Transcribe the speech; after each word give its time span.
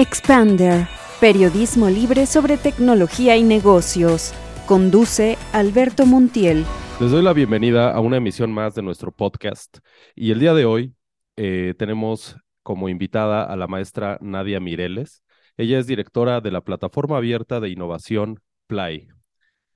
Expander, 0.00 0.86
periodismo 1.20 1.90
libre 1.90 2.26
sobre 2.26 2.56
tecnología 2.56 3.36
y 3.36 3.42
negocios. 3.42 4.32
Conduce 4.64 5.36
Alberto 5.52 6.06
Montiel. 6.06 6.64
Les 7.00 7.10
doy 7.10 7.20
la 7.20 7.32
bienvenida 7.32 7.90
a 7.90 7.98
una 7.98 8.18
emisión 8.18 8.52
más 8.52 8.76
de 8.76 8.82
nuestro 8.82 9.10
podcast 9.10 9.78
y 10.14 10.30
el 10.30 10.38
día 10.38 10.54
de 10.54 10.66
hoy 10.66 10.94
eh, 11.34 11.74
tenemos 11.76 12.36
como 12.62 12.88
invitada 12.88 13.42
a 13.42 13.56
la 13.56 13.66
maestra 13.66 14.18
Nadia 14.20 14.60
Mireles. 14.60 15.24
Ella 15.56 15.80
es 15.80 15.88
directora 15.88 16.40
de 16.40 16.52
la 16.52 16.60
plataforma 16.60 17.16
abierta 17.16 17.58
de 17.58 17.70
innovación 17.70 18.40
Play. 18.68 19.08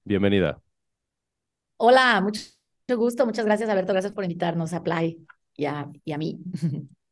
Bienvenida. 0.05 0.63
Hola, 1.79 2.21
mucho, 2.21 2.43
gusto. 2.97 3.27
Muchas 3.27 3.45
gracias, 3.45 3.69
Alberto. 3.69 3.93
Gracias 3.93 4.13
por 4.13 4.23
invitarnos 4.23 4.73
a 4.73 4.85
Play 4.85 5.27
y 5.57 5.65
a, 5.65 5.89
y 6.05 6.13
a 6.13 6.19
mí. 6.19 6.39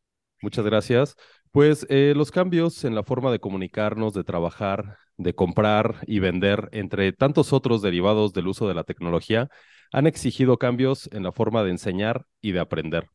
Muchas 0.42 0.64
gracias. 0.64 1.16
Pues 1.53 1.85
eh, 1.91 2.12
los 2.17 2.30
cambios 2.30 2.85
en 2.85 2.95
la 2.95 3.03
forma 3.03 3.32
de 3.32 3.40
comunicarnos, 3.40 4.14
de 4.14 4.22
trabajar, 4.22 4.99
de 5.17 5.35
comprar 5.35 5.96
y 6.07 6.21
vender, 6.21 6.68
entre 6.72 7.13
tantos 7.13 7.53
otros 7.53 7.82
derivados 7.82 8.32
del 8.32 8.46
uso 8.46 8.68
de 8.68 8.75
la 8.75 8.85
tecnología, 8.85 9.49
han 9.93 10.07
exigido 10.07 10.58
cambios 10.58 11.08
en 11.13 11.25
la 11.25 11.32
forma 11.32 11.64
de 11.64 11.71
enseñar 11.71 12.25
y 12.41 12.53
de 12.53 12.61
aprender. 12.61 13.08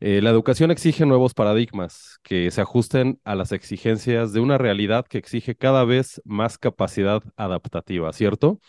Eh, 0.00 0.20
la 0.22 0.30
educación 0.30 0.70
exige 0.70 1.06
nuevos 1.06 1.34
paradigmas 1.34 2.18
que 2.22 2.50
se 2.50 2.62
ajusten 2.62 3.20
a 3.24 3.34
las 3.34 3.52
exigencias 3.52 4.32
de 4.32 4.40
una 4.40 4.58
realidad 4.58 5.06
que 5.06 5.18
exige 5.18 5.56
cada 5.56 5.84
vez 5.84 6.22
más 6.24 6.58
capacidad 6.58 7.22
adaptativa, 7.36 8.12
¿cierto? 8.12 8.60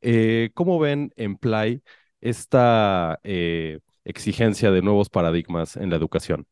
Eh, 0.00 0.50
¿Cómo 0.54 0.78
ven 0.80 1.12
en 1.16 1.36
Play 1.36 1.82
esta 2.20 3.20
exigencia 4.04 4.70
de 4.72 4.82
nuevos 4.82 5.10
paradigmas 5.10 5.76
en 5.76 5.90
la 5.90 5.96
educación? 5.96 6.46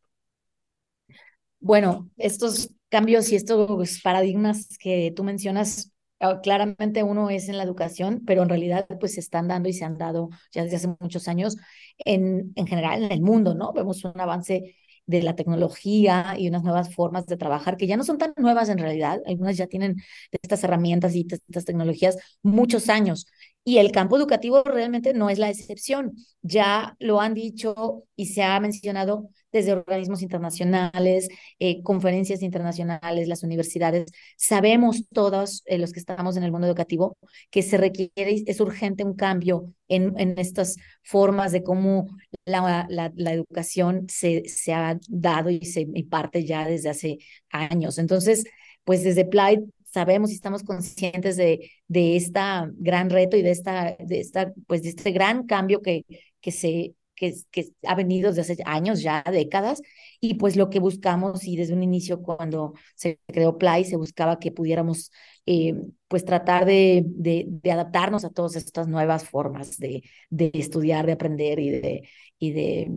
Bueno, 1.64 2.10
estos 2.18 2.70
cambios 2.91 3.32
y 3.32 3.36
estos 3.36 4.00
paradigmas 4.02 4.77
que 4.78 5.12
tú 5.16 5.24
mencionas, 5.24 5.92
ah, 6.20 6.41
claramente 6.42 7.02
uno 7.02 7.30
es 7.30 7.48
en 7.48 7.56
la 7.56 7.62
educación, 7.62 8.22
pero 8.27 8.42
en 8.42 8.50
realidad 8.50 8.86
pues 9.00 9.14
se 9.14 9.20
están 9.20 9.48
dando 9.48 9.69
y 9.70 9.72
se 9.72 9.84
han 9.86 9.97
dado 9.97 10.28
ya 10.53 10.62
desde 10.64 10.77
hace 10.77 10.94
muchos 11.00 11.27
años 11.27 11.56
en, 11.98 12.53
en 12.56 12.66
general 12.66 13.03
en 13.05 13.12
el 13.12 13.22
mundo, 13.22 13.55
¿no? 13.55 13.72
Vemos 13.72 14.05
un 14.05 14.20
avance 14.20 14.77
de 15.06 15.22
la 15.22 15.36
tecnología 15.36 16.34
y 16.38 16.48
unas 16.48 16.62
nuevas 16.64 16.94
formas 16.94 17.27
de 17.27 17.36
trabajar 17.38 17.77
que 17.78 17.86
ya 17.86 17.97
no 17.97 18.05
son 18.05 18.19
tan 18.19 18.33
nuevas 18.36 18.69
en 18.69 18.78
realidad, 18.78 19.20
algunas 19.27 19.56
ya 19.56 19.66
tienen 19.66 19.97
estas 20.42 20.64
herramientas 20.64 21.14
y 21.14 21.27
estas 21.48 21.64
tecnologías 21.64 22.19
muchos 22.42 22.88
años. 22.91 23.27
Y 23.66 23.78
el 23.78 23.92
campo 23.92 24.18
educativo 24.18 24.62
realmente 24.62 25.14
no 25.14 25.30
es 25.30 25.38
la 25.38 25.48
excepción. 25.48 26.12
Ya 26.42 26.96
lo 26.98 27.20
han 27.20 27.32
dicho 27.32 28.04
y 28.14 28.26
se 28.26 28.42
ha 28.42 28.60
mencionado 28.60 29.30
desde 29.52 29.72
organismos 29.72 30.20
internacionales, 30.20 31.28
eh, 31.58 31.82
conferencias 31.82 32.42
internacionales, 32.42 33.26
las 33.26 33.42
universidades. 33.42 34.10
Sabemos 34.36 35.08
todos 35.08 35.62
eh, 35.64 35.78
los 35.78 35.92
que 35.92 36.00
estamos 36.00 36.36
en 36.36 36.42
el 36.42 36.52
mundo 36.52 36.66
educativo 36.66 37.16
que 37.50 37.62
se 37.62 37.78
requiere, 37.78 38.42
es 38.46 38.60
urgente 38.60 39.04
un 39.04 39.14
cambio 39.14 39.72
en, 39.88 40.12
en 40.18 40.38
estas 40.38 40.76
formas 41.02 41.52
de 41.52 41.62
cómo 41.62 42.08
la, 42.44 42.86
la, 42.90 43.32
educación 43.32 44.06
se, 44.08 44.42
se 44.46 44.74
ha 44.74 44.98
dado 45.08 45.50
y 45.50 45.64
se 45.64 45.86
y 45.94 46.02
parte 46.02 46.44
ya 46.44 46.66
desde 46.66 46.90
hace 46.90 47.18
años. 47.50 47.98
Entonces, 47.98 48.44
pues 48.84 49.04
desde 49.04 49.24
Play 49.24 49.64
sabemos 49.95 50.31
y 50.31 50.34
estamos 50.34 50.64
conscientes 50.64 51.37
de, 51.37 51.70
de 51.89 52.17
esta 52.17 52.69
gran 52.75 53.11
reto 53.11 53.37
y 53.37 53.42
de 53.42 53.53
esta, 53.53 53.97
de 53.98 54.20
esta, 54.20 54.53
pues 54.67 54.83
de 54.83 54.89
este 54.91 55.12
gran 55.12 55.47
cambio 55.47 55.83
que, 55.83 56.05
que 56.41 56.50
se 56.50 56.95
que, 57.14 57.33
que 57.53 57.69
ha 57.87 57.95
venido 57.95 58.33
desde 58.33 58.55
hace 58.55 58.62
años, 58.67 59.00
ya 59.00 59.22
décadas, 59.31 59.81
y 60.20 60.34
pues 60.34 60.56
lo 60.56 60.69
que 60.69 60.81
buscamos, 60.81 61.45
y 61.47 61.56
desde 61.56 61.72
un 61.75 61.84
inicio 61.84 62.22
cuando 62.22 62.75
se 62.97 63.20
creó 63.28 63.56
Play, 63.56 63.84
se 63.84 63.97
buscaba 63.97 64.41
que 64.41 64.50
pudiéramos 64.50 65.12
eh, 65.47 65.75
pues 66.09 66.25
tratar 66.25 66.65
de, 66.67 67.05
de, 67.06 67.70
adaptarnos 67.70 68.25
a 68.25 68.31
todas 68.31 68.56
estas 68.56 68.89
nuevas 68.89 69.28
formas 69.28 69.78
de, 69.78 70.03
de 70.31 70.50
estudiar, 70.54 71.06
de 71.06 71.12
aprender 71.12 71.60
y 71.60 71.71
de, 71.71 72.09
y 72.38 72.50
de, 72.53 72.91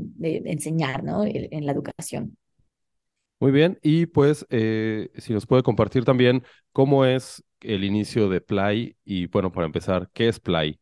enseñar 0.45 1.03
¿no? 1.03 1.23
en 1.23 1.65
la 1.65 1.73
educación. 1.73 2.37
Muy 3.39 3.51
bien, 3.51 3.77
y 3.83 4.07
pues 4.07 4.47
eh, 4.49 5.09
si 5.17 5.31
nos 5.31 5.45
puede 5.45 5.61
compartir 5.61 6.03
también 6.05 6.43
cómo 6.71 7.05
es 7.05 7.43
el 7.61 7.83
inicio 7.83 8.29
de 8.29 8.41
Play 8.41 8.97
y 9.05 9.27
bueno, 9.27 9.51
para 9.51 9.67
empezar, 9.67 10.09
¿qué 10.13 10.27
es 10.27 10.39
Play? 10.39 10.79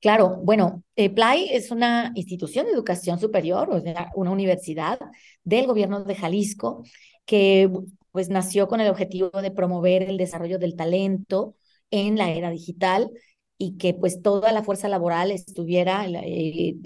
Claro, 0.00 0.38
bueno, 0.42 0.82
eh, 0.96 1.10
Play 1.10 1.48
es 1.50 1.70
una 1.70 2.12
institución 2.14 2.64
de 2.64 2.72
educación 2.72 3.18
superior, 3.18 3.68
o 3.70 3.80
sea, 3.80 4.10
una 4.14 4.30
universidad 4.30 4.98
del 5.44 5.66
gobierno 5.66 6.02
de 6.04 6.14
Jalisco 6.14 6.82
que 7.26 7.70
pues 8.10 8.30
nació 8.30 8.66
con 8.66 8.80
el 8.80 8.90
objetivo 8.90 9.30
de 9.30 9.50
promover 9.50 10.02
el 10.02 10.16
desarrollo 10.16 10.58
del 10.58 10.76
talento 10.76 11.56
en 11.90 12.16
la 12.16 12.30
era 12.30 12.48
digital 12.50 13.10
y 13.58 13.76
que 13.76 13.92
pues 13.92 14.22
toda 14.22 14.52
la 14.52 14.62
fuerza 14.62 14.88
laboral 14.88 15.30
estuviera 15.30 16.06
eh, 16.06 16.76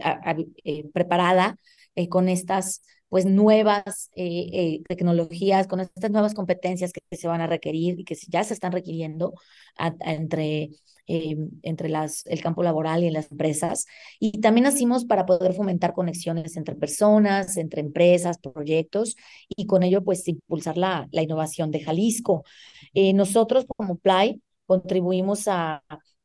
preparada 0.92 1.58
con 2.08 2.28
estas 2.28 2.82
pues 3.08 3.24
nuevas 3.26 4.10
tecnologías, 4.88 5.66
con 5.66 5.80
estas 5.80 6.10
nuevas 6.10 6.34
competencias 6.34 6.92
que 6.92 7.16
se 7.16 7.28
van 7.28 7.40
a 7.40 7.46
requerir 7.46 8.00
y 8.00 8.04
que 8.04 8.16
ya 8.28 8.44
se 8.44 8.54
están 8.54 8.72
requiriendo 8.72 9.34
entre 10.00 10.70
eh, 11.10 11.36
entre 11.62 11.88
las, 11.88 12.26
el 12.26 12.42
campo 12.42 12.62
laboral 12.62 13.02
y 13.02 13.06
en 13.06 13.14
las 13.14 13.30
empresas. 13.32 13.86
Y 14.20 14.40
también 14.40 14.64
nacimos 14.64 15.06
para 15.06 15.24
poder 15.24 15.54
fomentar 15.54 15.94
conexiones 15.94 16.56
entre 16.58 16.74
personas, 16.74 17.56
entre 17.56 17.80
empresas, 17.80 18.36
proyectos 18.38 19.16
y 19.48 19.66
con 19.66 19.82
ello 19.82 20.04
pues 20.04 20.28
impulsar 20.28 20.76
la, 20.76 21.08
la 21.10 21.22
innovación 21.22 21.70
de 21.70 21.80
Jalisco. 21.80 22.44
Eh, 22.92 23.14
nosotros 23.14 23.64
como 23.74 23.96
Play 23.96 24.42
contribuimos 24.66 25.48
a, 25.48 25.82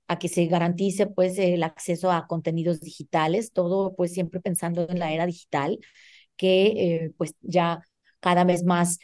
a 0.08 0.20
que 0.20 0.28
se 0.28 0.46
garantice 0.48 1.08
pues 1.08 1.38
el 1.40 1.64
acceso 1.64 2.12
a 2.12 2.28
contenidos 2.28 2.82
digitales, 2.82 3.54
todo 3.54 3.96
pues 3.96 4.12
siempre 4.14 4.42
pensando 4.42 4.86
en 4.90 5.00
la 5.00 5.14
era 5.14 5.26
digital, 5.26 5.80
que 6.38 6.66
eh, 6.68 7.14
pues 7.18 7.36
ya 7.42 7.82
cada 8.20 8.44
vez 8.44 8.64
más 8.64 9.00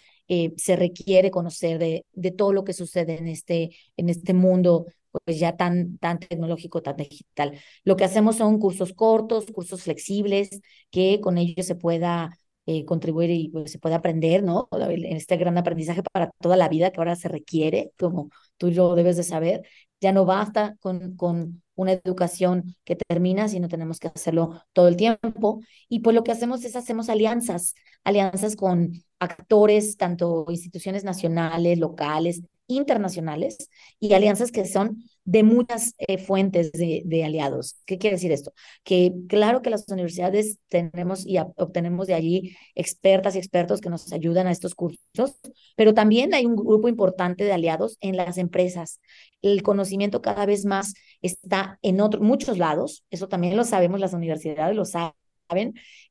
se 0.58 0.76
requiere 0.76 1.32
conocer 1.32 1.80
de, 1.80 2.06
de, 2.14 2.30
todo 2.30 2.54
lo 2.54 2.64
que 2.64 2.74
sucede 2.74 3.18
en 3.18 3.28
este, 3.28 3.72
en 3.98 4.10
este 4.10 4.36
mundo 4.36 4.86
pues 5.26 5.40
ya 5.40 5.58
tan, 5.58 5.98
tan 5.98 6.20
tecnológico, 6.20 6.82
tan 6.82 6.98
digital. 6.98 7.58
Lo 7.84 7.96
que 7.96 8.04
hacemos 8.06 8.38
son 8.38 8.60
cursos 8.60 8.94
cortos, 8.94 9.46
cursos 9.52 9.84
flexibles, 9.84 10.62
que 10.92 11.20
con 11.22 11.38
ellos 11.38 11.66
se 11.66 11.76
pueda 11.76 12.38
eh, 12.66 12.86
contribuir 12.86 13.32
y 13.32 13.50
pues, 13.50 13.72
se 13.72 13.80
pueda 13.80 13.98
aprender, 13.98 14.44
¿no? 14.44 14.68
En 14.72 15.16
este 15.16 15.38
gran 15.38 15.58
aprendizaje 15.58 16.04
para 16.14 16.30
toda 16.40 16.58
la 16.58 16.70
vida 16.70 16.92
que 16.92 17.00
ahora 17.00 17.16
se 17.16 17.28
requiere, 17.28 17.92
como 17.98 18.30
tú 18.58 18.72
lo 18.72 18.96
debes 18.96 19.18
de 19.18 19.24
saber. 19.24 19.64
Ya 20.02 20.12
no 20.12 20.26
basta 20.26 20.76
con, 20.80 21.16
con 21.18 21.64
una 21.80 21.94
educación 21.94 22.76
que 22.84 22.98
termina, 22.98 23.48
sino 23.48 23.70
tenemos 23.70 24.00
que 24.00 24.10
hacerlo 24.10 24.62
todo 24.74 24.90
el 24.90 24.98
tiempo. 24.98 25.62
Y 25.88 26.00
pues 26.00 26.14
lo 26.14 26.24
que 26.24 26.34
hacemos 26.34 26.64
es 26.66 26.76
hacemos 26.76 27.08
alianzas, 27.08 27.74
alianzas 28.04 28.58
con 28.58 28.92
actores, 29.20 29.96
tanto 29.96 30.46
instituciones 30.50 31.06
nacionales, 31.06 31.80
locales, 31.80 32.42
internacionales 32.68 33.70
y 34.00 34.14
alianzas 34.14 34.52
que 34.52 34.66
son 34.66 35.04
de 35.26 35.44
muchas 35.44 35.94
eh, 36.00 36.18
fuentes 36.18 36.72
de, 36.72 37.02
de, 37.06 37.24
aliados. 37.24 37.78
¿Qué 37.86 37.98
quiere 37.98 38.16
decir 38.16 38.32
esto? 38.32 38.54
Que 38.84 39.14
claro 39.28 39.62
que 39.62 39.70
las 39.70 39.88
universidades 39.90 40.58
tenemos 40.70 41.26
y 41.26 41.38
obtenemos 41.38 42.08
de 42.08 42.14
allí 42.14 42.56
expertas 42.76 43.36
y 43.36 43.40
expertos 43.40 43.82
que 43.82 43.90
nos 43.90 44.12
ayudan 44.12 44.48
a 44.48 44.52
estos 44.52 44.76
cursos, 44.76 45.00
pero 45.76 45.94
también 45.94 46.34
hay 46.34 46.46
un 46.46 46.56
grupo 46.56 46.88
importante 46.88 47.44
de 47.44 47.54
aliados 47.54 47.98
en 48.02 48.18
las 48.18 48.38
empresas. 48.38 49.00
El 49.42 49.62
conocimiento 49.64 50.22
cada 50.22 50.46
vez 50.46 50.66
más 50.66 50.94
está 51.22 51.80
en 51.82 52.02
otros 52.02 52.24
muchos 52.24 52.58
lados, 52.58 53.04
eso 53.10 53.28
también 53.28 53.58
lo 53.58 53.64
sabemos, 53.64 54.00
las 54.00 54.14
universidades 54.14 54.76
lo 54.76 54.86
saben, 54.86 55.14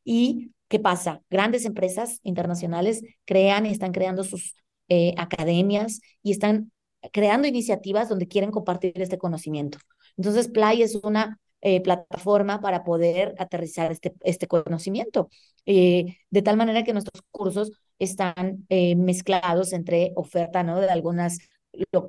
y 0.05 0.53
¿qué 0.69 0.79
pasa? 0.79 1.23
Grandes 1.31 1.65
empresas 1.65 2.21
internacionales 2.23 3.03
crean 3.25 3.67
y 3.67 3.71
están 3.71 3.93
creando 3.93 4.25
sus 4.25 4.55
eh, 4.89 5.15
academias 5.17 6.01
y 6.23 6.33
están 6.33 6.73
creando 7.13 7.47
iniciativas 7.49 8.09
donde 8.09 8.29
quieren 8.29 8.51
compartir 8.51 9.01
este 9.01 9.19
conocimiento. 9.19 9.79
Entonces, 10.17 10.49
Play 10.49 10.83
es 10.83 10.97
una 10.97 11.39
eh, 11.61 11.81
plataforma 11.81 12.61
para 12.61 12.85
poder 12.85 13.35
aterrizar 13.39 13.93
este, 13.93 14.15
este 14.23 14.47
conocimiento, 14.47 15.31
eh, 15.67 16.17
de 16.31 16.43
tal 16.43 16.57
manera 16.57 16.85
que 16.85 16.93
nuestros 16.93 17.23
cursos 17.31 17.73
están 17.99 18.65
mezclados 18.69 19.73
entre 19.73 20.13
oferta 20.15 20.63
¿no? 20.63 20.81
de 20.81 20.89
algunas 20.89 21.39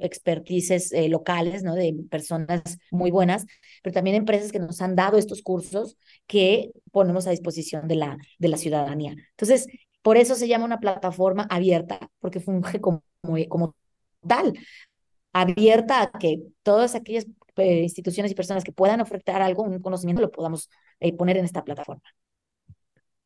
expertices 0.01 0.91
locales, 1.09 1.63
¿no? 1.63 1.75
De 1.75 1.95
personas 2.09 2.61
muy 2.91 3.11
buenas, 3.11 3.45
pero 3.83 3.93
también 3.93 4.15
empresas 4.15 4.51
que 4.51 4.59
nos 4.59 4.81
han 4.81 4.95
dado 4.95 5.17
estos 5.17 5.41
cursos 5.41 5.97
que 6.27 6.71
ponemos 6.91 7.27
a 7.27 7.31
disposición 7.31 7.87
de 7.87 7.95
la, 7.95 8.17
de 8.37 8.47
la 8.47 8.57
ciudadanía. 8.57 9.15
Entonces, 9.31 9.67
por 10.01 10.17
eso 10.17 10.35
se 10.35 10.47
llama 10.47 10.65
una 10.65 10.79
plataforma 10.79 11.47
abierta, 11.49 11.99
porque 12.19 12.39
funge 12.39 12.79
como, 12.79 13.03
como 13.49 13.75
tal, 14.27 14.53
abierta 15.33 16.01
a 16.01 16.11
que 16.17 16.41
todas 16.63 16.95
aquellas 16.95 17.25
eh, 17.57 17.81
instituciones 17.81 18.31
y 18.31 18.35
personas 18.35 18.63
que 18.63 18.71
puedan 18.71 19.01
ofertar 19.01 19.41
algo, 19.41 19.63
un 19.63 19.79
conocimiento, 19.79 20.21
lo 20.21 20.31
podamos 20.31 20.69
eh, 20.99 21.15
poner 21.15 21.37
en 21.37 21.45
esta 21.45 21.63
plataforma. 21.63 22.03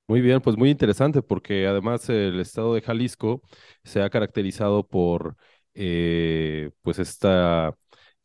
Muy 0.07 0.19
bien, 0.21 0.41
pues 0.41 0.57
muy 0.57 0.69
interesante 0.69 1.21
porque 1.21 1.65
además 1.65 2.09
el 2.09 2.39
estado 2.39 2.73
de 2.73 2.81
Jalisco 2.81 3.41
se 3.83 4.01
ha 4.01 4.09
caracterizado 4.09 4.85
por 4.85 5.37
eh, 5.75 6.71
pues 6.81 6.99
esta 6.99 7.75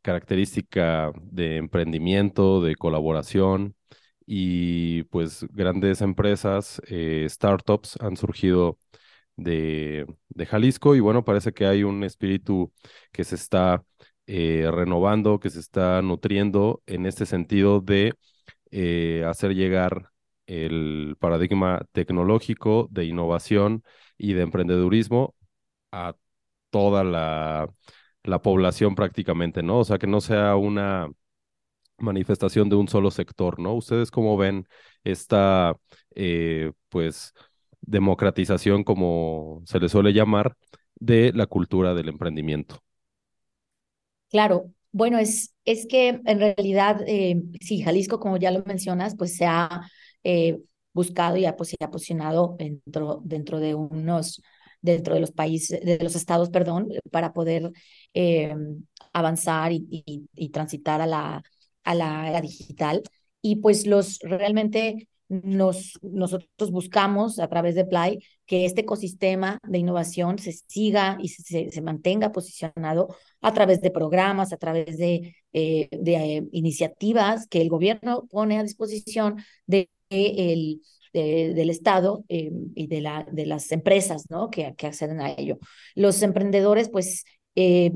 característica 0.02 1.12
de 1.22 1.56
emprendimiento, 1.56 2.60
de 2.62 2.76
colaboración 2.76 3.76
y 4.26 5.04
pues 5.04 5.46
grandes 5.52 6.00
empresas, 6.02 6.80
eh, 6.88 7.26
startups 7.28 7.98
han 8.00 8.16
surgido 8.16 8.78
de, 9.36 10.06
de, 10.30 10.46
Jalisco 10.46 10.96
y 10.96 11.00
bueno, 11.00 11.24
parece 11.24 11.52
que 11.52 11.66
hay 11.66 11.84
un 11.84 12.04
espíritu 12.04 12.72
que 13.12 13.24
se 13.24 13.36
está 13.36 13.84
eh, 14.26 14.68
renovando, 14.72 15.40
que 15.40 15.50
se 15.50 15.60
está 15.60 16.02
nutriendo 16.02 16.82
en 16.86 17.06
este 17.06 17.26
sentido 17.26 17.80
de 17.80 18.14
hacer 19.26 19.54
llegar 19.54 20.10
el 20.46 21.16
paradigma 21.20 21.82
tecnológico 21.92 22.88
de 22.90 23.04
innovación 23.06 23.84
y 24.18 24.32
de 24.34 24.42
emprendedurismo 24.42 25.34
a 25.92 26.16
toda 26.70 27.04
la, 27.04 27.68
la 28.24 28.42
población 28.42 28.94
prácticamente, 28.94 29.62
¿no? 29.62 29.78
O 29.80 29.84
sea, 29.84 29.98
que 29.98 30.06
no 30.06 30.20
sea 30.20 30.56
una 30.56 31.08
manifestación 31.98 32.68
de 32.68 32.76
un 32.76 32.88
solo 32.88 33.10
sector, 33.10 33.58
¿no? 33.60 33.74
¿Ustedes 33.74 34.10
cómo 34.10 34.36
ven 34.36 34.66
esta, 35.04 35.76
eh, 36.14 36.72
pues, 36.88 37.34
democratización, 37.82 38.84
como 38.84 39.62
se 39.66 39.80
le 39.80 39.88
suele 39.88 40.12
llamar, 40.12 40.56
de 40.96 41.32
la 41.34 41.46
cultura 41.46 41.94
del 41.94 42.08
emprendimiento? 42.08 42.82
Claro, 44.30 44.72
bueno, 44.92 45.18
es, 45.18 45.54
es 45.64 45.86
que 45.86 46.20
en 46.24 46.38
realidad, 46.38 47.02
eh, 47.06 47.42
sí, 47.60 47.80
Jalisco, 47.82 48.20
como 48.20 48.36
ya 48.36 48.50
lo 48.50 48.62
mencionas, 48.64 49.16
pues 49.16 49.36
se 49.36 49.46
ha 49.46 49.82
eh, 50.22 50.60
buscado 50.92 51.36
y 51.36 51.46
ha, 51.46 51.50
ha 51.80 51.90
posicionado 51.90 52.56
dentro, 52.58 53.22
dentro 53.24 53.58
de 53.60 53.74
unos 53.74 54.42
dentro 54.80 55.14
de 55.14 55.20
los 55.20 55.32
países, 55.32 55.80
de 55.84 55.98
los 55.98 56.14
estados, 56.16 56.50
perdón, 56.50 56.88
para 57.10 57.32
poder 57.32 57.72
eh, 58.14 58.54
avanzar 59.12 59.72
y, 59.72 59.86
y, 60.34 60.48
transitar 60.50 61.00
a 61.00 61.06
la, 61.06 61.42
a 61.84 61.94
la 61.94 62.28
era 62.28 62.40
digital. 62.40 63.02
Y 63.42 63.56
pues 63.56 63.86
los 63.86 64.18
realmente 64.20 65.08
nos, 65.28 65.98
nosotros 66.02 66.70
buscamos 66.70 67.38
a 67.38 67.48
través 67.48 67.74
de 67.74 67.84
Play 67.84 68.18
que 68.46 68.64
este 68.64 68.80
ecosistema 68.82 69.58
de 69.62 69.78
innovación 69.78 70.38
se 70.38 70.52
siga 70.52 71.18
y 71.20 71.28
se, 71.28 71.70
se 71.70 71.80
mantenga 71.82 72.32
posicionado 72.32 73.14
a 73.40 73.52
través 73.52 73.80
de 73.80 73.90
programas, 73.90 74.52
a 74.52 74.56
través 74.56 74.96
de, 74.96 75.36
eh, 75.52 75.88
de 75.92 76.48
iniciativas 76.52 77.46
que 77.48 77.60
el 77.60 77.68
gobierno 77.68 78.26
pone 78.30 78.58
a 78.58 78.62
disposición 78.62 79.36
de 79.66 79.90
el, 80.10 80.80
del 81.12 81.70
Estado 81.70 82.24
eh, 82.28 82.50
y 82.74 82.86
de, 82.86 83.00
la, 83.00 83.26
de 83.30 83.46
las 83.46 83.70
empresas 83.72 84.24
¿no? 84.30 84.50
que, 84.50 84.74
que 84.76 84.86
acceden 84.86 85.20
a 85.20 85.30
ello. 85.30 85.58
Los 85.94 86.22
emprendedores, 86.22 86.88
pues, 86.88 87.24
eh, 87.54 87.92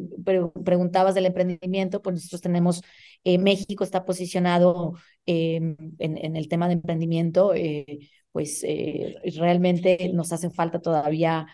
preguntabas 0.65 1.15
del 1.15 1.27
emprendimiento, 1.27 2.03
pues 2.03 2.15
nosotros 2.15 2.41
tenemos, 2.41 2.83
eh, 3.25 3.39
México 3.39 3.85
está 3.85 4.05
posicionado 4.05 4.95
en, 5.27 5.77
en, 5.99 6.37
el 6.37 6.49
tema 6.49 6.67
de 6.67 6.75
emprendimiento, 6.75 7.53
pues 8.33 8.65
realmente 9.37 10.11
nos 10.13 10.33
hace 10.33 10.51
falta 10.51 10.81
todavía 10.81 11.47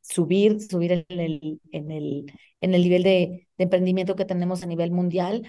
subir, 0.00 0.60
subir 0.60 0.92
en 1.08 1.18
el, 1.18 1.60
en 1.72 1.90
el, 1.90 2.32
en 2.60 2.74
el 2.74 2.82
nivel 2.82 3.02
de, 3.02 3.48
de 3.56 3.64
emprendimiento 3.64 4.14
que 4.14 4.24
tenemos 4.24 4.62
a 4.62 4.66
nivel 4.66 4.92
mundial. 4.92 5.42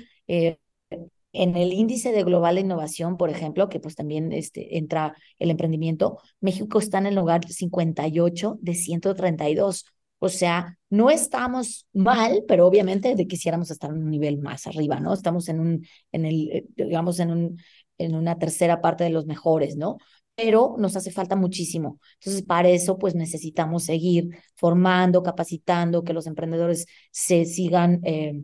En 1.31 1.55
el 1.55 1.73
índice 1.73 2.11
de 2.11 2.23
global 2.23 2.55
de 2.55 2.61
innovación, 2.61 3.15
por 3.17 3.29
ejemplo, 3.29 3.69
que 3.69 3.79
pues 3.79 3.95
también 3.95 4.31
este, 4.31 4.77
entra 4.77 5.15
el 5.37 5.51
emprendimiento, 5.51 6.17
México 6.39 6.79
está 6.79 6.97
en 6.97 7.05
el 7.07 7.15
lugar 7.15 7.47
58 7.47 8.57
de 8.61 8.73
132. 8.73 9.85
O 10.17 10.29
sea, 10.29 10.77
no 10.89 11.09
estamos 11.11 11.87
mal, 11.93 12.43
pero 12.47 12.67
obviamente 12.67 13.15
de 13.15 13.27
quisiéramos 13.27 13.69
estar 13.71 13.91
en 13.91 13.97
un 14.03 14.09
nivel 14.09 14.39
más 14.39 14.67
arriba, 14.67 14.99
¿no? 14.99 15.13
Estamos 15.13 15.47
en 15.49 15.59
un, 15.59 15.85
en 16.11 16.25
el, 16.25 16.49
eh, 16.51 16.65
digamos, 16.75 17.19
en 17.19 17.31
un, 17.31 17.61
en 17.97 18.15
una 18.15 18.37
tercera 18.39 18.81
parte 18.81 19.03
de 19.03 19.11
los 19.11 19.25
mejores, 19.27 19.77
¿no? 19.77 19.97
Pero 20.35 20.75
nos 20.79 20.95
hace 20.95 21.11
falta 21.11 21.35
muchísimo. 21.35 21.99
Entonces, 22.15 22.43
para 22.43 22.69
eso, 22.69 22.97
pues 22.97 23.13
necesitamos 23.13 23.83
seguir 23.85 24.29
formando, 24.55 25.21
capacitando, 25.21 26.03
que 26.03 26.13
los 26.13 26.27
emprendedores 26.27 26.85
se 27.11 27.45
sigan 27.45 27.99
eh, 28.03 28.41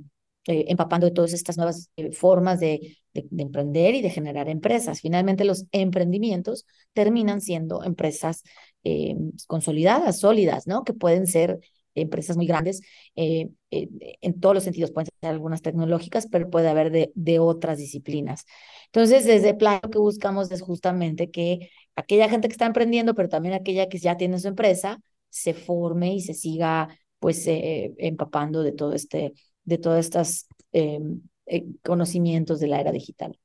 eh, 0.47 0.65
empapando 0.67 1.07
de 1.07 1.11
todas 1.11 1.33
estas 1.33 1.57
nuevas 1.57 1.89
eh, 1.95 2.11
formas 2.11 2.59
de, 2.59 2.99
de, 3.13 3.25
emprender 3.41 3.95
y 3.95 4.03
de 4.03 4.11
generar 4.11 4.47
empresas. 4.47 5.01
Finalmente, 5.01 5.43
los 5.43 5.65
emprendimientos 5.71 6.67
terminan 6.93 7.41
siendo 7.41 7.83
empresas 7.83 8.43
eh, 8.83 9.15
consolidadas, 9.47 10.19
sólidas, 10.19 10.67
¿no? 10.67 10.83
Que 10.83 10.93
pueden 10.93 11.25
ser 11.25 11.59
empresas 11.95 12.37
muy 12.37 12.45
grandes 12.45 12.81
en 13.15 14.39
todos 14.39 14.53
los 14.53 14.63
sentidos. 14.63 14.91
Pueden 14.91 15.09
ser 15.19 15.31
algunas 15.31 15.63
tecnológicas, 15.63 16.27
pero 16.27 16.49
puede 16.49 16.67
haber 16.67 16.91
de, 16.91 17.11
de 17.15 17.39
otras 17.39 17.79
disciplinas. 17.79 18.45
Entonces, 18.87 19.25
desde 19.25 19.55
Plan 19.55 19.79
lo 19.81 19.89
que 19.89 19.97
buscamos 19.97 20.51
es 20.51 20.61
justamente 20.61 21.31
que 21.31 21.69
aquella 21.95 22.29
gente 22.29 22.49
que 22.49 22.51
está 22.51 22.67
emprendiendo, 22.67 23.15
pero 23.15 23.29
también 23.29 23.55
aquella 23.55 23.89
que 23.89 23.97
ya 23.97 24.15
tiene 24.17 24.37
su 24.39 24.47
empresa, 24.47 25.01
se 25.29 25.55
forme 25.55 26.13
y 26.13 26.21
se 26.21 26.35
siga 26.35 26.89
pues 27.17 27.45
empapando 27.47 28.61
de 28.61 28.73
todo 28.73 28.93
este 28.93 29.33
de 29.65 29.77
todos 29.77 29.99
estos 29.99 30.47
em, 30.71 31.21
eh, 31.47 31.65
conocimientos 31.83 32.59
de 32.59 32.67
la 32.67 32.79
era 32.81 32.91
digital. 32.91 33.37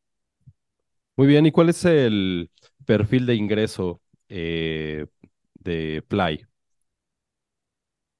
Muy 1.16 1.26
bien, 1.26 1.44
¿y 1.46 1.52
cuál 1.52 1.68
es 1.68 1.84
el 1.84 2.50
perfil 2.86 3.26
de 3.26 3.34
ingreso 3.34 4.00
eh, 4.28 5.06
de 5.54 6.02
Play? 6.08 6.46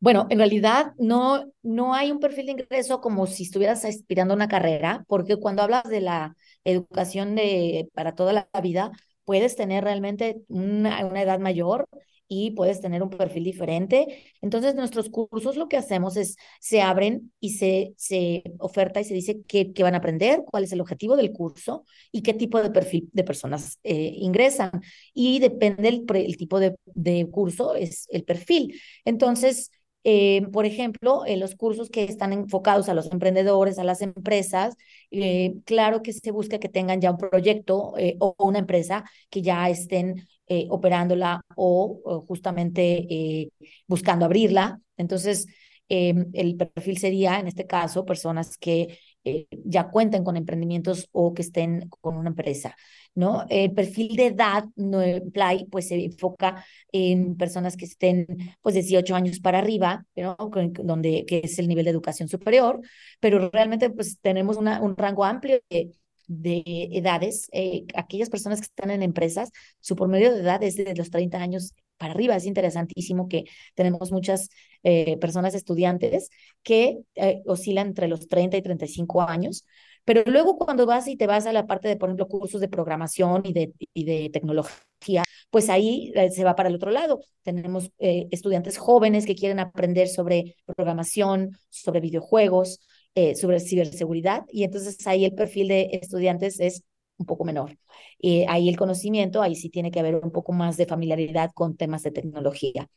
Bueno, 0.02 0.26
en 0.30 0.38
realidad 0.38 0.94
no, 0.98 1.44
no 1.62 1.94
hay 1.94 2.10
un 2.10 2.20
perfil 2.20 2.46
de 2.46 2.52
ingreso 2.52 3.00
como 3.02 3.26
si 3.26 3.42
estuvieras 3.42 3.84
aspirando 3.84 4.32
a 4.32 4.36
una 4.36 4.48
carrera, 4.48 5.04
porque 5.08 5.36
cuando 5.36 5.62
hablas 5.62 5.84
de 5.84 6.00
la 6.00 6.36
educación 6.64 7.34
de, 7.34 7.90
para 7.92 8.14
toda 8.14 8.32
la 8.32 8.60
vida, 8.62 8.92
puedes 9.24 9.56
tener 9.56 9.84
realmente 9.84 10.42
una, 10.48 11.04
una 11.04 11.20
edad 11.22 11.38
mayor 11.38 11.86
y 12.30 12.52
puedes 12.52 12.80
tener 12.80 13.02
un 13.02 13.10
perfil 13.10 13.42
diferente. 13.42 14.22
Entonces, 14.40 14.76
nuestros 14.76 15.10
cursos 15.10 15.56
lo 15.56 15.68
que 15.68 15.76
hacemos 15.76 16.16
es, 16.16 16.36
se 16.60 16.80
abren 16.80 17.32
y 17.40 17.50
se, 17.54 17.92
se 17.96 18.44
oferta 18.60 19.00
y 19.00 19.04
se 19.04 19.14
dice 19.14 19.42
qué, 19.48 19.72
qué 19.72 19.82
van 19.82 19.94
a 19.94 19.98
aprender, 19.98 20.42
cuál 20.46 20.62
es 20.62 20.70
el 20.72 20.80
objetivo 20.80 21.16
del 21.16 21.32
curso 21.32 21.84
y 22.12 22.22
qué 22.22 22.32
tipo 22.32 22.62
de 22.62 22.70
perfil 22.70 23.10
de 23.12 23.24
personas 23.24 23.80
eh, 23.82 24.12
ingresan. 24.16 24.70
Y 25.12 25.40
depende 25.40 25.88
el, 25.88 26.04
el 26.14 26.36
tipo 26.36 26.60
de, 26.60 26.76
de 26.86 27.28
curso, 27.30 27.74
es 27.74 28.06
el 28.10 28.22
perfil. 28.24 28.80
Entonces, 29.04 29.72
eh, 30.04 30.46
por 30.52 30.64
ejemplo, 30.66 31.24
en 31.26 31.40
los 31.40 31.56
cursos 31.56 31.90
que 31.90 32.04
están 32.04 32.32
enfocados 32.32 32.88
a 32.88 32.94
los 32.94 33.10
emprendedores, 33.12 33.78
a 33.78 33.84
las 33.84 34.02
empresas, 34.02 34.76
eh, 35.10 35.54
claro 35.64 36.02
que 36.02 36.12
se 36.12 36.30
busca 36.30 36.58
que 36.60 36.68
tengan 36.68 37.00
ya 37.00 37.10
un 37.10 37.18
proyecto 37.18 37.94
o 38.20 38.34
una 38.38 38.60
empresa 38.60 39.04
que 39.30 39.42
ya 39.42 39.68
estén 39.68 40.26
eh, 40.52 40.66
operándola 40.68 41.42
o, 41.54 42.24
justamente 42.26 43.06
eh, 43.08 43.50
buscando 43.86 44.24
abrirla. 44.24 44.80
Entonces, 44.96 45.46
em, 45.88 46.26
el 46.32 46.56
perfil 46.56 46.98
sería, 46.98 47.38
en 47.38 47.46
este 47.46 47.66
caso, 47.68 48.04
personas 48.04 48.58
que 48.58 48.98
eh, 49.22 49.46
ya 49.64 49.90
cuenten 49.90 50.24
con 50.24 50.36
emprendimientos 50.36 51.08
o 51.12 51.34
que 51.34 51.42
estén 51.42 51.88
con 52.00 52.16
una 52.16 52.30
empresa, 52.30 52.74
¿no? 53.14 53.44
El 53.48 53.72
perfil 53.72 54.16
de 54.16 54.26
edad, 54.26 54.64
no, 54.74 55.00
Play, 55.32 55.66
pues 55.70 55.86
se 55.88 56.04
enfoca 56.04 56.64
en 56.90 57.36
personas 57.36 57.76
que 57.76 57.84
estén, 57.84 58.26
pues, 58.60 58.74
18 58.74 59.14
años 59.14 59.38
para 59.38 59.58
arriba, 59.58 60.04
¿no? 60.16 60.36
Donde, 60.82 61.24
que 61.26 61.42
es 61.44 61.58
el 61.60 61.68
nivel 61.68 61.84
de 61.84 61.92
educación 61.92 62.28
superior, 62.28 62.80
pero 63.20 63.50
realmente, 63.50 63.88
pues, 63.90 64.18
tenemos 64.20 64.56
una, 64.56 64.80
un 64.82 64.96
rango 64.96 65.24
amplio 65.24 65.60
de 65.70 65.92
de 66.30 66.62
edades, 66.92 67.48
eh, 67.52 67.84
aquellas 67.96 68.30
personas 68.30 68.60
que 68.60 68.66
están 68.66 68.92
en 68.92 69.02
empresas, 69.02 69.50
su 69.80 69.96
promedio 69.96 70.32
de 70.32 70.40
edad 70.42 70.62
es 70.62 70.76
de 70.76 70.94
los 70.94 71.10
30 71.10 71.38
años 71.38 71.74
para 71.98 72.12
arriba. 72.12 72.36
Es 72.36 72.46
interesantísimo 72.46 73.28
que 73.28 73.46
tenemos 73.74 74.12
muchas 74.12 74.48
eh, 74.84 75.18
personas 75.18 75.56
estudiantes 75.56 76.30
que 76.62 77.00
eh, 77.16 77.42
oscilan 77.46 77.88
entre 77.88 78.06
los 78.06 78.28
30 78.28 78.56
y 78.56 78.62
35 78.62 79.22
años, 79.22 79.66
pero 80.04 80.22
luego 80.24 80.56
cuando 80.56 80.86
vas 80.86 81.08
y 81.08 81.16
te 81.16 81.26
vas 81.26 81.46
a 81.46 81.52
la 81.52 81.66
parte 81.66 81.88
de, 81.88 81.96
por 81.96 82.08
ejemplo, 82.08 82.28
cursos 82.28 82.60
de 82.60 82.68
programación 82.68 83.42
y 83.44 83.52
de, 83.52 83.72
y 83.92 84.04
de 84.04 84.30
tecnología, 84.30 85.24
pues 85.50 85.68
ahí 85.68 86.12
se 86.30 86.44
va 86.44 86.54
para 86.54 86.68
el 86.68 86.76
otro 86.76 86.92
lado. 86.92 87.20
Tenemos 87.42 87.90
estudiantes 87.98 88.78
jóvenes 88.78 89.26
que 89.26 89.34
quieren 89.34 89.58
aprender 89.58 90.08
sobre 90.08 90.56
programación, 90.64 91.58
sobre 91.70 92.00
videojuegos, 92.00 92.80
eh, 93.14 93.34
sobre 93.34 93.60
ciberseguridad 93.60 94.44
y 94.50 94.64
entonces 94.64 95.06
ahí 95.06 95.24
el 95.24 95.34
perfil 95.34 95.68
de 95.68 95.90
estudiantes 95.92 96.60
es 96.60 96.84
un 97.18 97.26
poco 97.26 97.44
menor. 97.44 97.76
y 98.18 98.44
ahí 98.48 98.68
el 98.68 98.76
conocimiento, 98.76 99.42
ahí 99.42 99.54
sí 99.54 99.68
tiene 99.70 99.90
que 99.90 100.00
haber 100.00 100.16
un 100.16 100.30
poco 100.32 100.52
más 100.52 100.76
de 100.76 100.86
familiaridad 100.86 101.50
con 101.54 101.76
temas 101.76 102.02
de 102.02 102.10
tecnología. 102.12 102.88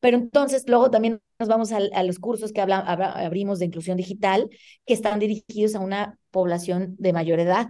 Pero 0.00 0.16
entonces 0.16 0.64
luego 0.66 0.90
también 0.90 1.20
nos 1.38 1.48
vamos 1.48 1.72
a, 1.72 2.02
los 2.02 2.18
cursos 2.18 2.52
que 2.52 2.60
habla, 2.60 2.78
abrimos 2.78 3.58
de 3.58 3.66
inclusión 3.66 3.96
digital 3.96 4.48
que 4.86 4.94
están 4.94 5.18
dirigidos 5.18 5.74
a 5.74 5.80
una 5.80 6.18
población 6.30 6.96
de 6.98 7.12
mayor 7.12 7.40
edad 7.40 7.68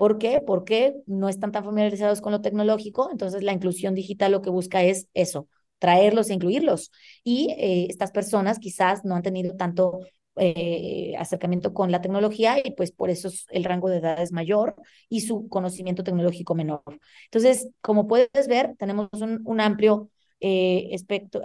¿Por 0.00 0.16
qué? 0.16 0.40
Porque 0.40 0.94
no 1.04 1.28
están 1.28 1.52
tan 1.52 1.62
familiarizados 1.62 2.22
con 2.22 2.32
lo 2.32 2.40
tecnológico, 2.40 3.10
entonces 3.12 3.42
la 3.42 3.52
inclusión 3.52 3.94
digital 3.94 4.32
lo 4.32 4.40
que 4.40 4.48
busca 4.48 4.82
es 4.82 5.08
eso, 5.12 5.46
traerlos 5.78 6.30
e 6.30 6.32
incluirlos. 6.32 6.90
Y 7.22 7.50
eh, 7.58 7.86
estas 7.90 8.10
personas 8.10 8.58
quizás 8.58 9.04
no 9.04 9.14
han 9.14 9.20
tenido 9.20 9.56
tanto 9.56 10.00
eh, 10.36 11.14
acercamiento 11.18 11.74
con 11.74 11.90
la 11.90 12.00
tecnología 12.00 12.56
y 12.64 12.70
pues 12.70 12.92
por 12.92 13.10
eso 13.10 13.30
el 13.50 13.64
rango 13.64 13.88
de 13.90 13.98
edad 13.98 14.22
es 14.22 14.32
mayor 14.32 14.76
y 15.08 15.22
su 15.22 15.48
conocimiento 15.48 16.04
tecnológico 16.04 16.54
menor. 16.54 16.82
Entonces, 17.24 17.68
como 17.80 18.06
puedes 18.06 18.46
ver, 18.48 18.74
tenemos 18.78 19.08
un, 19.12 19.40
un 19.44 19.60
amplio 19.60 20.08
eh, 20.38 20.88
espectro, 20.92 21.42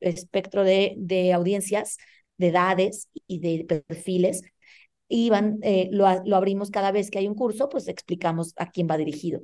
espectro 0.00 0.64
de, 0.64 0.94
de, 0.98 1.32
audiencias, 1.32 1.96
de 2.36 2.48
edades 2.48 3.08
y 3.26 3.40
de 3.40 3.64
perfiles. 3.64 4.42
Y 5.08 5.30
van, 5.30 5.58
eh, 5.62 5.88
lo, 5.90 6.06
lo 6.24 6.36
abrimos 6.36 6.70
cada 6.70 6.92
vez 6.92 7.10
que 7.10 7.18
hay 7.18 7.28
un 7.28 7.34
curso, 7.34 7.68
pues 7.70 7.88
explicamos 7.88 8.52
a 8.56 8.70
quién 8.70 8.86
va 8.88 8.98
dirigido. 8.98 9.40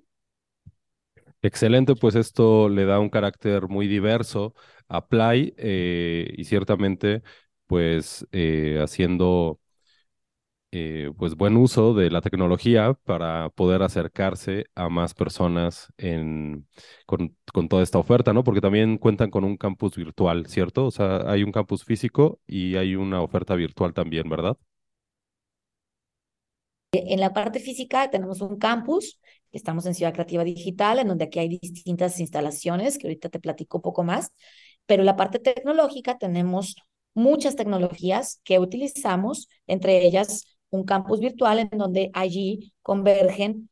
Excelente, 1.40 1.94
pues 1.96 2.14
esto 2.14 2.68
le 2.68 2.84
da 2.84 3.00
un 3.00 3.08
carácter 3.08 3.68
muy 3.68 3.88
diverso 3.88 4.54
a 4.88 5.08
Play 5.08 5.54
y 5.56 6.44
ciertamente 6.44 7.22
pues 7.72 8.26
eh, 8.32 8.78
haciendo 8.82 9.58
eh, 10.72 11.10
pues 11.16 11.36
buen 11.36 11.56
uso 11.56 11.94
de 11.94 12.10
la 12.10 12.20
tecnología 12.20 12.92
para 13.04 13.48
poder 13.50 13.82
acercarse 13.82 14.66
a 14.74 14.90
más 14.90 15.14
personas 15.14 15.88
en, 15.96 16.68
con, 17.06 17.34
con, 17.52 17.68
toda 17.68 17.82
esta 17.82 17.98
oferta, 17.98 18.34
¿no? 18.34 18.44
Porque 18.44 18.60
también 18.60 18.98
cuentan 18.98 19.30
con 19.30 19.44
un 19.44 19.56
campus 19.56 19.96
virtual, 19.96 20.46
¿cierto? 20.48 20.84
O 20.86 20.90
sea, 20.90 21.30
hay 21.30 21.44
un 21.44 21.52
campus 21.52 21.84
físico 21.84 22.40
y 22.46 22.76
hay 22.76 22.94
una 22.94 23.22
oferta 23.22 23.54
virtual 23.54 23.94
también, 23.94 24.28
¿verdad? 24.28 24.58
En 26.92 27.20
la 27.20 27.32
parte 27.32 27.58
física 27.58 28.10
tenemos 28.10 28.42
un 28.42 28.58
campus, 28.58 29.18
estamos 29.50 29.86
en 29.86 29.94
Ciudad 29.94 30.12
Creativa 30.12 30.44
Digital, 30.44 30.98
en 30.98 31.08
donde 31.08 31.24
aquí 31.24 31.38
hay 31.38 31.48
distintas 31.48 32.20
instalaciones, 32.20 32.98
que 32.98 33.06
ahorita 33.06 33.30
te 33.30 33.40
platico 33.40 33.78
un 33.78 33.82
poco 33.82 34.04
más, 34.04 34.30
pero 34.84 35.02
la 35.04 35.16
parte 35.16 35.38
tecnológica 35.38 36.18
tenemos 36.18 36.76
muchas 37.14 37.56
tecnologías 37.56 38.40
que 38.44 38.58
utilizamos, 38.58 39.48
entre 39.66 40.04
ellas 40.04 40.44
un 40.70 40.84
campus 40.84 41.20
virtual 41.20 41.58
en 41.58 41.70
donde 41.70 42.10
allí 42.14 42.72
convergen 42.82 43.68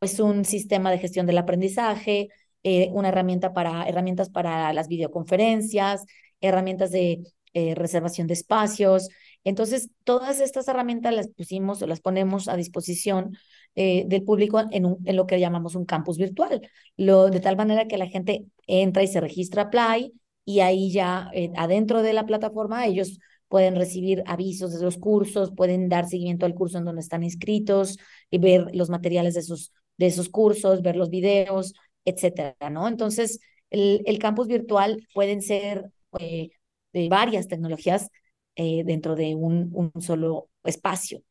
pues 0.00 0.18
un 0.18 0.44
sistema 0.44 0.90
de 0.90 0.98
gestión 0.98 1.26
del 1.26 1.38
aprendizaje, 1.38 2.28
eh, 2.62 2.88
una 2.92 3.08
herramienta 3.08 3.52
para 3.52 3.86
herramientas 3.86 4.30
para 4.30 4.72
las 4.72 4.88
videoconferencias, 4.88 6.04
herramientas 6.40 6.90
de 6.90 7.22
eh, 7.54 7.74
reservación 7.74 8.26
de 8.26 8.34
espacios. 8.34 9.08
Entonces, 9.44 9.90
todas 10.04 10.40
estas 10.40 10.68
herramientas 10.68 11.14
las 11.14 11.28
pusimos 11.28 11.82
o 11.82 11.86
las 11.86 12.00
ponemos 12.00 12.48
a 12.48 12.56
disposición 12.56 13.36
eh, 13.74 14.04
del 14.06 14.24
público 14.24 14.62
en, 14.70 14.96
lo 15.16 15.26
que 15.26 15.38
llamamos 15.38 15.74
un 15.74 15.84
campus 15.84 16.18
virtual, 16.18 16.60
de 16.96 17.40
tal 17.40 17.56
manera 17.56 17.86
que 17.86 17.98
la 17.98 18.08
gente 18.08 18.44
entra 18.66 19.02
y 19.02 19.06
se 19.06 19.20
registra 19.20 19.62
a 19.62 19.70
Play, 19.70 20.12
y 20.50 20.60
ahí 20.60 20.90
ya 20.92 21.30
eh, 21.34 21.50
adentro 21.56 22.02
de 22.02 22.12
la 22.12 22.26
plataforma 22.26 22.86
ellos 22.86 23.18
pueden 23.48 23.76
recibir 23.76 24.22
avisos 24.26 24.72
de 24.72 24.84
los 24.84 24.96
cursos, 24.96 25.52
pueden 25.56 25.88
dar 25.88 26.08
seguimiento 26.08 26.46
al 26.46 26.54
curso 26.54 26.78
en 26.78 26.84
donde 26.84 27.00
están 27.00 27.22
inscritos 27.22 27.98
y 28.30 28.38
ver 28.38 28.68
los 28.74 28.90
materiales 28.90 29.34
de 29.34 29.40
esos, 29.40 29.72
de 29.98 30.06
esos 30.06 30.28
cursos, 30.28 30.82
ver 30.82 30.96
los 30.96 31.10
videos, 31.10 31.74
etcétera, 32.04 32.70
¿no? 32.70 32.86
Entonces, 32.86 33.40
el, 33.70 34.02
el 34.06 34.18
campus 34.18 34.46
virtual 34.46 35.06
pueden 35.14 35.42
ser 35.42 35.90
eh, 36.18 36.50
de 36.92 37.08
varias 37.08 37.48
tecnologías 37.48 38.08
eh, 38.56 38.82
dentro 38.84 39.14
de 39.16 39.34
un, 39.34 39.70
un 39.72 40.00
solo 40.00 40.48
espacio. 40.64 41.22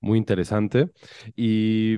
Muy 0.00 0.18
interesante 0.18 0.90
y 1.34 1.96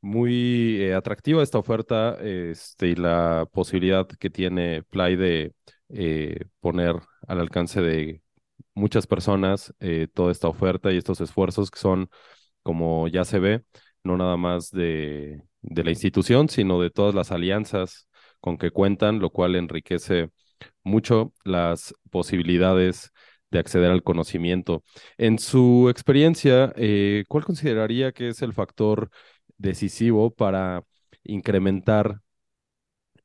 muy 0.00 0.90
atractiva 0.92 1.42
esta 1.42 1.58
oferta 1.58 2.18
este, 2.20 2.88
y 2.88 2.94
la 2.96 3.46
posibilidad 3.52 4.06
que 4.06 4.28
tiene 4.28 4.82
Play 4.82 5.16
de 5.16 5.52
eh, 5.94 6.46
poner 6.60 6.96
al 7.28 7.40
alcance 7.40 7.80
de 7.80 8.22
muchas 8.74 9.06
personas 9.06 9.74
eh, 9.80 10.08
toda 10.12 10.32
esta 10.32 10.48
oferta 10.48 10.92
y 10.92 10.98
estos 10.98 11.20
esfuerzos 11.20 11.70
que 11.70 11.78
son, 11.78 12.10
como 12.62 13.08
ya 13.08 13.24
se 13.24 13.38
ve, 13.38 13.64
no 14.04 14.16
nada 14.16 14.36
más 14.36 14.70
de, 14.70 15.42
de 15.62 15.84
la 15.84 15.90
institución, 15.90 16.48
sino 16.48 16.80
de 16.80 16.90
todas 16.90 17.14
las 17.14 17.32
alianzas 17.32 18.08
con 18.40 18.58
que 18.58 18.70
cuentan, 18.70 19.20
lo 19.20 19.30
cual 19.30 19.56
enriquece 19.56 20.30
mucho 20.84 21.32
las 21.44 21.94
posibilidades 22.10 23.12
de 23.50 23.58
acceder 23.60 23.90
al 23.90 24.02
conocimiento. 24.02 24.82
En 25.18 25.38
su 25.38 25.88
experiencia, 25.90 26.72
eh, 26.76 27.24
¿cuál 27.28 27.44
consideraría 27.44 28.12
que 28.12 28.28
es 28.28 28.42
el 28.42 28.52
factor 28.52 29.10
decisivo 29.58 30.34
para 30.34 30.84
incrementar 31.24 32.20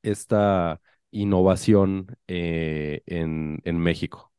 esta 0.01 0.79
innovación 1.11 2.17
eh, 2.27 3.01
en, 3.07 3.59
en 3.65 3.77
México? 3.79 4.31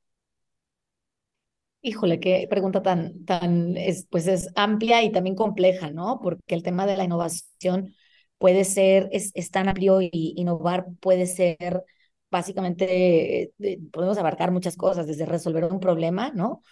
Híjole, 1.83 2.21
qué 2.21 2.47
pregunta 2.51 2.83
tan, 2.83 3.25
tan, 3.25 3.77
es, 3.79 4.07
pues 4.11 4.27
es 4.27 4.51
amplia 4.55 5.03
y 5.03 5.11
también 5.13 5.35
compleja, 5.35 5.91
¿no? 5.91 6.21
Porque 6.23 6.55
el 6.55 6.63
tema 6.63 6.87
de 6.87 6.97
la 6.97 7.05
innovación 7.05 7.95
puede 8.37 8.65
ser, 8.65 9.09
es, 9.13 9.31
es 9.35 9.51
tan 9.51 9.69
amplio 9.69 10.03
y 10.03 10.11
innovar 10.37 10.87
puede 11.01 11.27
ser 11.27 11.83
básicamente, 12.31 13.43
eh, 13.61 13.79
podemos 13.93 14.19
abarcar 14.19 14.51
muchas 14.53 14.77
cosas, 14.77 15.07
desde 15.07 15.25
resolver 15.27 15.65
un 15.65 15.81
problema, 15.81 16.31
¿no? 16.35 16.63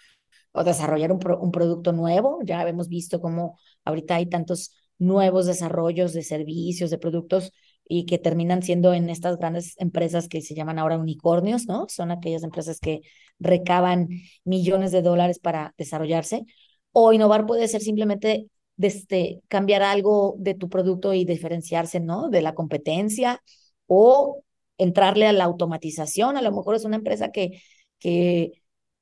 O 0.53 0.63
desarrollar 0.63 1.11
un, 1.11 1.19
un 1.41 1.51
producto 1.51 1.91
nuevo. 1.93 2.39
Ya 2.43 2.67
hemos 2.67 2.89
visto 2.89 3.21
cómo 3.21 3.59
ahorita 3.85 4.15
hay 4.15 4.27
tantos 4.27 4.73
nuevos 4.99 5.45
desarrollos 5.47 6.13
de 6.13 6.23
servicios, 6.23 6.89
de 6.91 6.97
productos 6.99 7.51
y 7.91 8.05
que 8.05 8.19
terminan 8.19 8.61
siendo 8.61 8.93
en 8.93 9.09
estas 9.09 9.37
grandes 9.37 9.73
empresas 9.79 10.27
que 10.29 10.41
se 10.41 10.53
llaman 10.53 10.77
ahora 10.77 10.99
unicornios, 10.99 11.65
¿no? 11.67 11.87
Son 11.89 12.11
aquellas 12.11 12.43
empresas 12.43 12.79
que 12.79 13.01
recaban 13.39 14.09
millones 14.45 14.91
de 14.91 15.01
dólares 15.01 15.39
para 15.39 15.73
desarrollarse. 15.75 16.45
O 16.91 17.13
innovar 17.13 17.47
puede 17.47 17.67
ser 17.67 17.81
simplemente 17.81 18.47
desde 18.75 19.41
cambiar 19.47 19.81
algo 19.81 20.35
de 20.37 20.53
tu 20.53 20.69
producto 20.69 21.15
y 21.15 21.25
diferenciarse, 21.25 21.99
¿no? 21.99 22.29
De 22.29 22.43
la 22.43 22.53
competencia 22.53 23.41
o 23.87 24.43
entrarle 24.77 25.25
a 25.25 25.33
la 25.33 25.45
automatización. 25.45 26.37
A 26.37 26.43
lo 26.43 26.51
mejor 26.51 26.75
es 26.75 26.85
una 26.85 26.97
empresa 26.97 27.31
que, 27.31 27.59
que, 27.97 28.51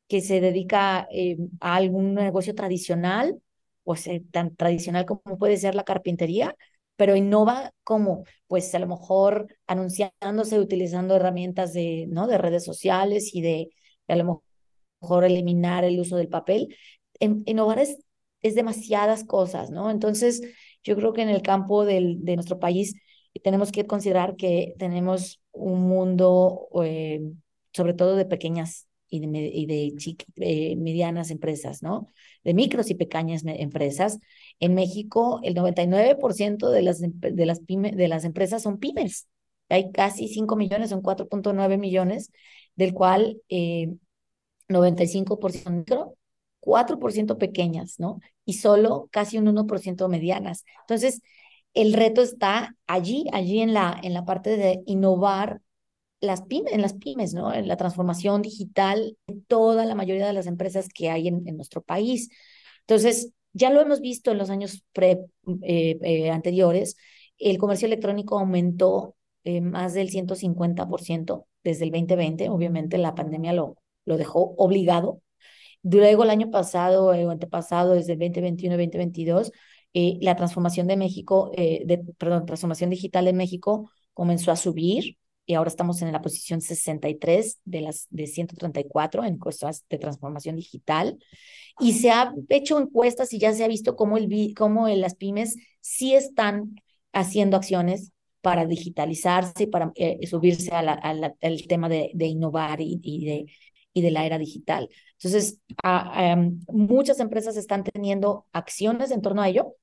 que 0.08 0.22
se 0.22 0.40
dedica 0.40 1.10
eh, 1.12 1.38
a 1.60 1.76
algún 1.76 2.14
negocio 2.14 2.56
tradicional, 2.56 3.42
o 3.84 3.98
sea, 3.98 4.18
tan 4.32 4.56
tradicional 4.56 5.06
como 5.06 5.38
puede 5.38 5.58
ser 5.58 5.76
la 5.76 5.84
carpintería, 5.84 6.56
pero 6.98 7.16
innova 7.16 7.72
como, 7.84 8.26
pues 8.48 8.74
a 8.76 8.80
lo 8.80 8.88
mejor 8.88 9.48
anunciándose, 9.68 10.60
utilizando 10.60 11.16
herramientas 11.16 11.74
de, 11.74 12.08
¿no? 12.10 12.28
de 12.28 12.38
redes 12.38 12.66
sociales 12.66 13.34
y 13.34 13.42
de, 13.42 13.70
a 14.08 14.16
lo 14.16 14.44
mejor 15.02 15.24
eliminar 15.26 15.84
el 15.86 16.00
uso 16.00 16.18
del 16.18 16.30
papel. 16.30 16.76
En, 17.20 17.44
innovar 17.46 17.80
es, 17.80 17.98
es 18.42 18.56
demasiadas 18.56 19.24
cosas, 19.24 19.70
¿no? 19.72 19.90
Entonces, 19.92 20.42
yo 20.84 20.96
creo 20.96 21.14
que 21.14 21.22
en 21.22 21.30
el 21.30 21.42
campo 21.42 21.86
del, 21.86 22.24
de 22.24 22.36
nuestro 22.36 22.60
país 22.60 22.96
tenemos 23.44 23.72
que 23.72 23.86
considerar 23.86 24.36
que 24.36 24.76
tenemos 24.80 25.42
un 25.52 25.82
mundo, 25.82 26.68
eh, 26.84 27.22
sobre 27.74 27.94
todo 27.94 28.16
de 28.16 28.26
pequeñas 28.26 28.88
y 29.10 29.20
de, 29.20 29.40
y 29.54 29.66
de 29.66 29.94
eh, 30.38 30.76
medianas 30.76 31.32
empresas, 31.32 31.84
¿no? 31.84 32.08
De 32.44 32.54
micros 32.54 32.90
y 32.90 32.96
pequeñas 32.96 33.44
empresas. 33.46 34.20
En 34.60 34.74
México, 34.76 35.40
el 35.44 35.56
99% 35.56 36.70
de 36.70 36.82
las, 36.82 37.02
de, 37.02 37.46
las 37.46 37.60
pyme, 37.62 37.92
de 37.92 38.08
las 38.08 38.26
empresas 38.26 38.64
son 38.64 38.80
pymes. 38.80 39.28
Hay 39.70 39.92
casi 39.92 40.28
5 40.28 40.56
millones, 40.56 40.90
son 40.90 41.02
4.9 41.02 41.78
millones, 41.78 42.32
del 42.76 42.94
cual 42.94 43.42
eh, 43.50 43.94
95% 44.70 45.72
micro, 45.72 46.16
4% 46.60 47.38
pequeñas, 47.38 48.00
¿no? 48.00 48.20
Y 48.46 48.54
solo 48.54 49.10
casi 49.12 49.38
un 49.38 49.48
1% 49.48 50.08
medianas. 50.10 50.66
Entonces, 50.82 51.22
el 51.74 51.94
reto 51.94 52.22
está 52.22 52.76
allí, 52.88 53.26
allí 53.34 53.60
en 53.62 53.74
la, 53.74 54.00
en 54.02 54.14
la 54.14 54.26
parte 54.26 54.58
de 54.58 54.82
innovar 54.86 55.62
las 56.20 56.42
pymes, 56.44 56.74
en 56.74 56.82
las 56.82 56.94
pymes, 56.94 57.34
¿no? 57.34 57.54
En 57.54 57.68
la 57.68 57.78
transformación 57.78 58.42
digital 58.42 59.18
toda 59.48 59.86
la 59.86 59.96
mayoría 59.96 60.28
de 60.28 60.34
las 60.34 60.48
empresas 60.48 60.90
que 60.90 61.10
hay 61.10 61.28
en, 61.28 61.48
en 61.48 61.56
nuestro 61.58 61.82
país. 61.82 62.30
Entonces, 62.82 63.34
ya 63.58 63.70
lo 63.72 63.82
hemos 63.82 64.02
visto 64.02 64.32
en 64.32 64.38
los 64.38 64.50
años 64.50 64.84
pre, 64.94 65.26
eh, 65.64 65.98
eh, 66.02 66.30
anteriores, 66.30 66.96
el 67.38 67.58
comercio 67.58 67.88
electrónico 67.88 68.40
aumentó 68.40 69.16
eh, 69.44 69.62
más 69.62 69.94
del 69.94 70.10
150% 70.10 71.48
desde 71.64 71.86
el 71.86 71.92
2020, 71.92 72.50
obviamente 72.50 72.98
la 72.98 73.16
pandemia 73.16 73.54
lo, 73.54 73.78
lo 74.06 74.18
dejó 74.18 74.54
obligado. 74.58 75.22
Luego 75.84 76.24
el 76.24 76.30
año 76.30 76.52
pasado 76.52 77.08
o 77.08 77.30
antepasado, 77.30 77.94
desde 77.94 78.14
el 78.14 78.20
2021 78.20 78.78
2022, 78.78 79.52
la 79.94 80.36
transformación 80.36 80.86
de 80.88 80.98
México, 80.98 81.52
de, 81.56 82.04
perdón, 82.18 82.46
transformación 82.46 82.90
digital 82.90 83.28
en 83.28 83.38
México 83.38 83.90
comenzó 84.14 84.52
a 84.52 84.56
subir 84.56 85.18
y 85.48 85.54
ahora 85.54 85.70
estamos 85.70 86.02
en 86.02 86.12
la 86.12 86.22
posición 86.22 86.62
63 86.62 87.60
de 87.64 87.82
las 87.82 88.08
de 88.10 88.28
134 88.28 89.24
en 89.24 89.38
cosas 89.38 89.86
de 89.90 89.98
transformación 89.98 90.58
digital 90.58 91.18
y 91.80 91.94
se 91.94 92.12
ha 92.12 92.34
hecho 92.50 92.78
encuestas 92.78 93.32
y 93.32 93.40
ya 93.40 93.54
se 93.54 93.64
ha 93.64 93.68
visto 93.70 93.96
cómo 93.96 94.18
el 94.18 94.54
cómo 94.56 94.90
las 94.90 95.16
pymes 95.16 95.56
sí 95.80 96.14
están 96.14 96.76
haciendo 97.14 97.56
acciones 97.56 98.12
para 98.42 98.66
digitalizarse 98.66 99.64
y 99.64 99.68
para 99.68 99.92
eh, 99.96 100.20
subirse 100.28 100.72
al 100.72 101.68
tema 101.68 101.90
de, 101.90 102.12
innovar 102.20 102.82
y, 102.82 103.26
de, 103.26 103.46
y 103.94 104.02
de 104.02 104.12
la 104.12 104.26
era 104.26 104.38
digital. 104.38 104.90
Entonces, 105.14 105.62
muchas 106.68 107.20
empresas 107.20 107.58
están 107.58 107.84
teniendo 107.84 108.46
acciones 108.52 109.12
en 109.12 109.22
torno 109.22 109.42
a 109.42 109.50
ello, 109.50 109.76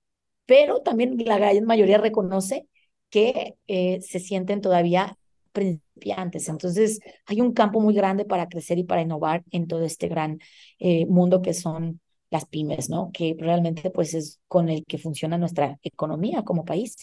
pero 0.47 0.81
también 0.83 1.17
la 1.25 1.39
gran 1.39 1.65
mayoría 1.65 1.99
reconoce 1.99 2.69
que 3.11 3.57
eh, 3.67 4.01
se 4.03 4.21
sienten 4.21 4.61
todavía 4.61 5.19
principiantes. 5.55 6.49
Entonces, 6.51 7.01
hay 7.27 7.41
un 7.43 7.55
campo 7.55 7.81
muy 7.81 7.95
grande 7.95 8.27
para 8.27 8.49
crecer 8.49 8.79
y 8.79 8.85
para 8.85 9.03
innovar 9.03 9.45
en 9.53 9.69
todo 9.69 9.85
este 9.85 10.09
gran 10.09 10.41
eh, 10.81 11.07
mundo 11.07 11.43
que 11.43 11.55
son 11.55 12.01
las 12.31 12.47
pymes, 12.47 12.91
¿no? 12.91 13.11
Que 13.15 13.37
realmente 13.39 13.91
pues 13.91 14.15
es 14.15 14.41
con 14.49 14.69
el 14.71 14.85
que 14.87 14.99
funciona 14.99 15.39
nuestra 15.39 15.79
economía 15.85 16.45
como 16.45 16.67
país. 16.67 16.97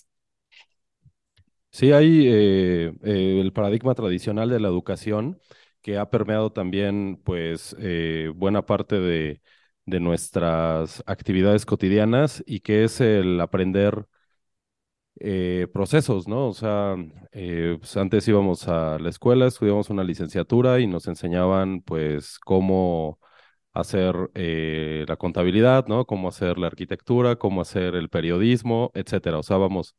Sí, 1.72 1.92
hay 1.94 2.28
eh, 2.28 2.94
el 3.02 3.54
paradigma 3.54 3.96
tradicional 3.96 4.50
de 4.50 4.60
la 4.60 4.68
educación 4.68 5.40
que 5.82 5.98
ha 5.98 6.10
permeado 6.10 6.52
también 6.52 7.18
pues 7.24 7.76
buena 8.36 8.66
parte 8.66 9.00
de, 9.00 9.42
de 9.86 10.00
nuestras 10.00 11.02
actividades 11.08 11.66
cotidianas 11.66 12.44
y 12.46 12.60
que 12.60 12.84
es 12.84 13.00
el 13.02 13.40
aprender 13.42 14.06
eh, 15.24 15.68
procesos, 15.72 16.28
¿no? 16.28 16.48
O 16.48 16.54
sea, 16.54 16.96
eh, 17.32 17.76
pues 17.80 17.96
antes 17.98 18.28
íbamos 18.28 18.68
a 18.68 18.98
la 19.00 19.10
escuela, 19.10 19.46
estudiamos 19.46 19.92
una 19.92 20.04
licenciatura 20.04 20.80
y 20.80 20.88
nos 20.88 21.08
enseñaban 21.08 21.82
pues 21.82 22.40
cómo 22.40 23.20
hacer 23.74 24.16
eh, 24.36 25.06
la 25.08 25.18
contabilidad, 25.18 25.86
¿no? 25.88 26.06
Cómo 26.06 26.30
hacer 26.30 26.58
la 26.58 26.68
arquitectura, 26.68 27.36
cómo 27.38 27.62
hacer 27.62 27.96
el 27.96 28.10
periodismo, 28.10 28.92
etcétera. 28.96 29.38
O 29.40 29.44
sea, 29.44 29.58
vamos, 29.58 29.96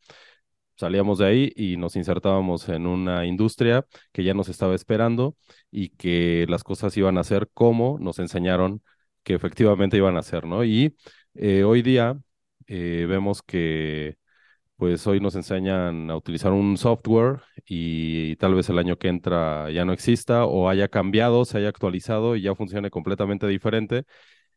salíamos 0.76 1.18
de 1.18 1.26
ahí 1.26 1.52
y 1.56 1.76
nos 1.76 1.94
insertábamos 1.96 2.68
en 2.68 2.86
una 2.88 3.24
industria 3.26 3.86
que 4.12 4.24
ya 4.24 4.34
nos 4.34 4.48
estaba 4.48 4.74
esperando 4.74 5.36
y 5.70 5.90
que 5.90 6.46
las 6.48 6.64
cosas 6.64 6.96
iban 6.96 7.16
a 7.18 7.24
ser 7.24 7.48
como 7.54 7.98
nos 8.00 8.18
enseñaron 8.18 8.82
que 9.22 9.34
efectivamente 9.34 9.96
iban 9.96 10.16
a 10.16 10.22
ser, 10.22 10.46
¿no? 10.46 10.64
Y 10.64 10.96
hoy 11.64 11.82
día 11.82 12.18
vemos 12.66 13.42
que 13.42 14.16
pues 14.76 15.06
hoy 15.06 15.20
nos 15.20 15.36
enseñan 15.36 16.10
a 16.10 16.16
utilizar 16.16 16.52
un 16.52 16.76
software 16.76 17.40
y 17.66 18.36
tal 18.36 18.54
vez 18.54 18.68
el 18.68 18.78
año 18.78 18.98
que 18.98 19.08
entra 19.08 19.70
ya 19.70 19.84
no 19.84 19.92
exista 19.92 20.44
o 20.46 20.68
haya 20.68 20.88
cambiado, 20.88 21.44
se 21.44 21.58
haya 21.58 21.68
actualizado 21.68 22.36
y 22.36 22.42
ya 22.42 22.54
funcione 22.54 22.90
completamente 22.90 23.46
diferente. 23.46 24.04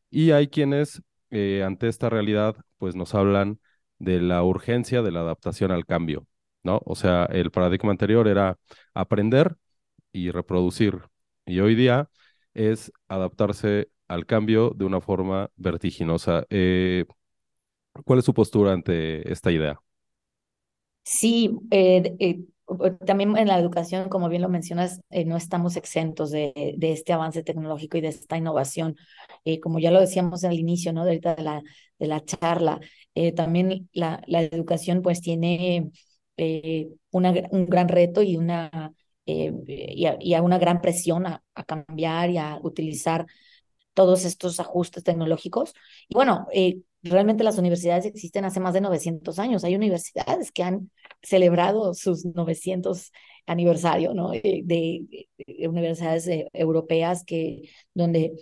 Y 0.10 0.31
hay 0.31 0.48
quienes 0.48 1.01
eh, 1.31 1.63
ante 1.65 1.88
esta 1.88 2.10
realidad 2.10 2.55
pues 2.77 2.95
nos 2.95 3.15
hablan 3.15 3.60
de 4.00 4.22
la 4.22 4.43
urgencia 4.43 5.01
de 5.01 5.12
la 5.12 5.22
adaptación 5.22 5.72
al 5.72 5.86
cambio, 5.86 6.27
¿no? 6.63 6.81
O 6.86 6.95
sea, 6.95 7.25
el 7.25 7.51
paradigma 7.51 7.91
anterior 7.91 8.27
era 8.27 8.57
aprender 8.93 9.55
y 10.12 10.31
reproducir 10.31 11.01
y 11.45 11.60
hoy 11.60 11.75
día 11.75 12.10
es 12.53 12.91
adaptarse 13.07 13.89
al 14.07 14.25
cambio 14.25 14.72
de 14.75 14.86
una 14.86 15.01
forma 15.01 15.50
vertiginosa. 15.57 16.45
Eh, 16.50 17.05
¿Cuál 18.05 18.19
es 18.19 18.25
su 18.25 18.34
postura 18.34 18.74
ante 18.74 19.31
esta 19.31 19.51
idea? 19.51 19.79
Sí, 21.05 21.51
eh, 21.69 22.15
eh, 22.19 22.39
también 23.05 23.38
en 23.38 23.47
la 23.47 23.59
educación, 23.59 24.09
como 24.09 24.27
bien 24.27 24.41
lo 24.41 24.50
mencionas, 24.50 25.01
eh, 25.12 25.24
no 25.24 25.38
estamos 25.38 25.75
exentos 25.77 26.31
de, 26.31 26.51
este 26.81 27.13
avance 27.13 27.43
tecnológico 27.43 27.97
y 27.97 28.01
de 28.01 28.07
esta 28.07 28.38
innovación. 28.38 28.95
como 29.62 29.79
ya 29.79 29.91
lo 29.91 30.00
decíamos 30.01 30.43
al 30.43 30.53
inicio, 30.59 30.93
¿no? 30.93 31.05
De, 31.05 31.21
la, 32.00 32.25
charla, 32.25 32.79
también 33.35 33.89
la, 33.93 34.19
educación 34.27 35.01
pues 35.03 35.21
tiene 35.21 35.91
un 37.12 37.65
gran 37.67 37.88
reto 37.88 38.24
y 38.24 38.35
una, 38.38 38.91
y, 39.25 40.33
a, 40.33 40.41
una 40.41 40.57
gran 40.57 40.81
presión 40.81 41.27
a, 41.27 41.43
cambiar 41.67 42.31
y 42.31 42.38
a 42.39 42.59
utilizar 42.63 43.27
todos 43.93 44.25
estos 44.25 44.59
ajustes 44.59 45.03
tecnológicos. 45.03 45.73
Y 46.10 46.15
bueno, 46.15 46.47
realmente 47.10 47.44
las 47.44 47.58
universidades 47.58 48.06
existen 48.06 48.46
hace 48.46 48.60
más 48.60 48.74
de 48.74 48.82
900 48.82 49.39
años. 49.39 49.63
Hay 49.63 49.76
universidades 49.76 50.52
que 50.52 50.63
han 50.63 50.91
celebrado 51.22 51.94
sus 51.94 52.26
900 52.26 53.12
aniversario, 53.46 54.13
¿no? 54.13 54.34
Eh, 54.34 54.62
de, 54.65 55.28
universidades 55.68 56.28
eh, 56.28 56.50
europeas 56.54 57.24
que 57.24 57.70
donde 57.94 58.34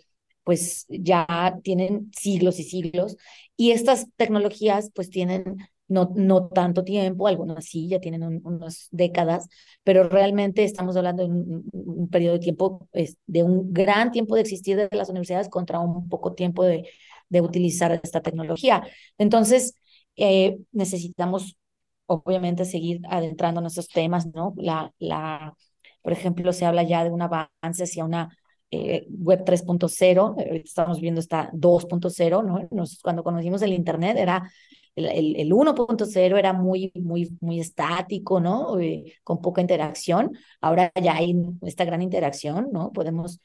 pues 0.43 0.85
ya 0.89 1.57
tienen 1.63 2.11
siglos 2.17 2.59
y 2.59 2.63
siglos 2.63 3.15
y 3.55 3.71
estas 3.71 4.07
tecnologías 4.17 4.91
pues 4.93 5.09
tienen 5.09 5.57
no, 5.93 6.11
no 6.15 6.47
tanto 6.49 6.83
tiempo, 6.83 7.27
algunas 7.27 7.65
sí, 7.65 7.87
ya 7.87 7.99
tienen 7.99 8.41
unas 8.43 8.87
décadas, 8.91 9.47
pero 9.83 10.09
realmente 10.09 10.63
estamos 10.63 10.97
hablando 10.97 11.23
de 11.23 11.29
un, 11.29 12.09
periodo 12.11 12.33
de 12.33 12.39
tiempo, 12.39 12.87
pues, 12.91 13.17
de 13.27 13.43
un 13.43 13.71
gran 13.73 14.11
tiempo 14.11 14.35
de 14.35 14.41
existir 14.41 14.75
de 14.75 14.89
las 14.91 15.09
universidades 15.09 15.49
contra 15.49 15.79
un 15.79 16.09
poco 16.09 16.33
tiempo 16.33 16.63
de, 16.63 16.89
de 17.29 17.41
utilizar 17.41 17.99
esta 18.03 18.21
tecnología. 18.21 18.83
Entonces, 19.17 19.75
eh, 20.15 20.57
necesitamos 20.71 21.57
obviamente 22.05 22.65
seguir 22.65 23.01
adentrando 23.09 23.59
en 23.61 23.67
estos 23.67 23.87
temas, 23.87 24.27
¿no? 24.33 24.53
La, 24.57 24.91
la, 24.99 25.55
por 26.01 26.13
ejemplo, 26.13 26.53
se 26.53 26.65
habla 26.65 26.83
ya 26.83 27.03
de 27.03 27.11
un 27.11 27.21
avance 27.21 27.83
hacia 27.83 28.05
una 28.05 28.37
eh, 28.71 29.05
web 29.09 29.43
3.0, 29.45 30.35
eh, 30.39 30.61
estamos 30.65 30.99
viendo 30.99 31.19
esta 31.19 31.49
2.0, 31.53 32.43
¿no? 32.43 32.67
Cuando 33.03 33.23
conocimos 33.23 33.61
el 33.61 33.73
Internet 33.73 34.17
era 34.17 34.51
el, 34.95 35.05
el, 35.05 35.35
el 35.37 35.51
1.0 35.51 36.37
era 36.37 36.53
muy, 36.53 36.91
muy, 36.95 37.35
muy 37.41 37.59
estático, 37.59 38.39
¿no? 38.39 38.77
con 39.23 39.41
poca 39.41 39.61
interacción. 39.61 40.37
Ahora 40.61 40.91
ya 41.01 41.15
hay 41.15 41.35
esta 41.61 41.85
gran 41.85 42.01
interacción, 42.01 42.69
¿no? 42.71 42.91
Podemos 42.91 43.39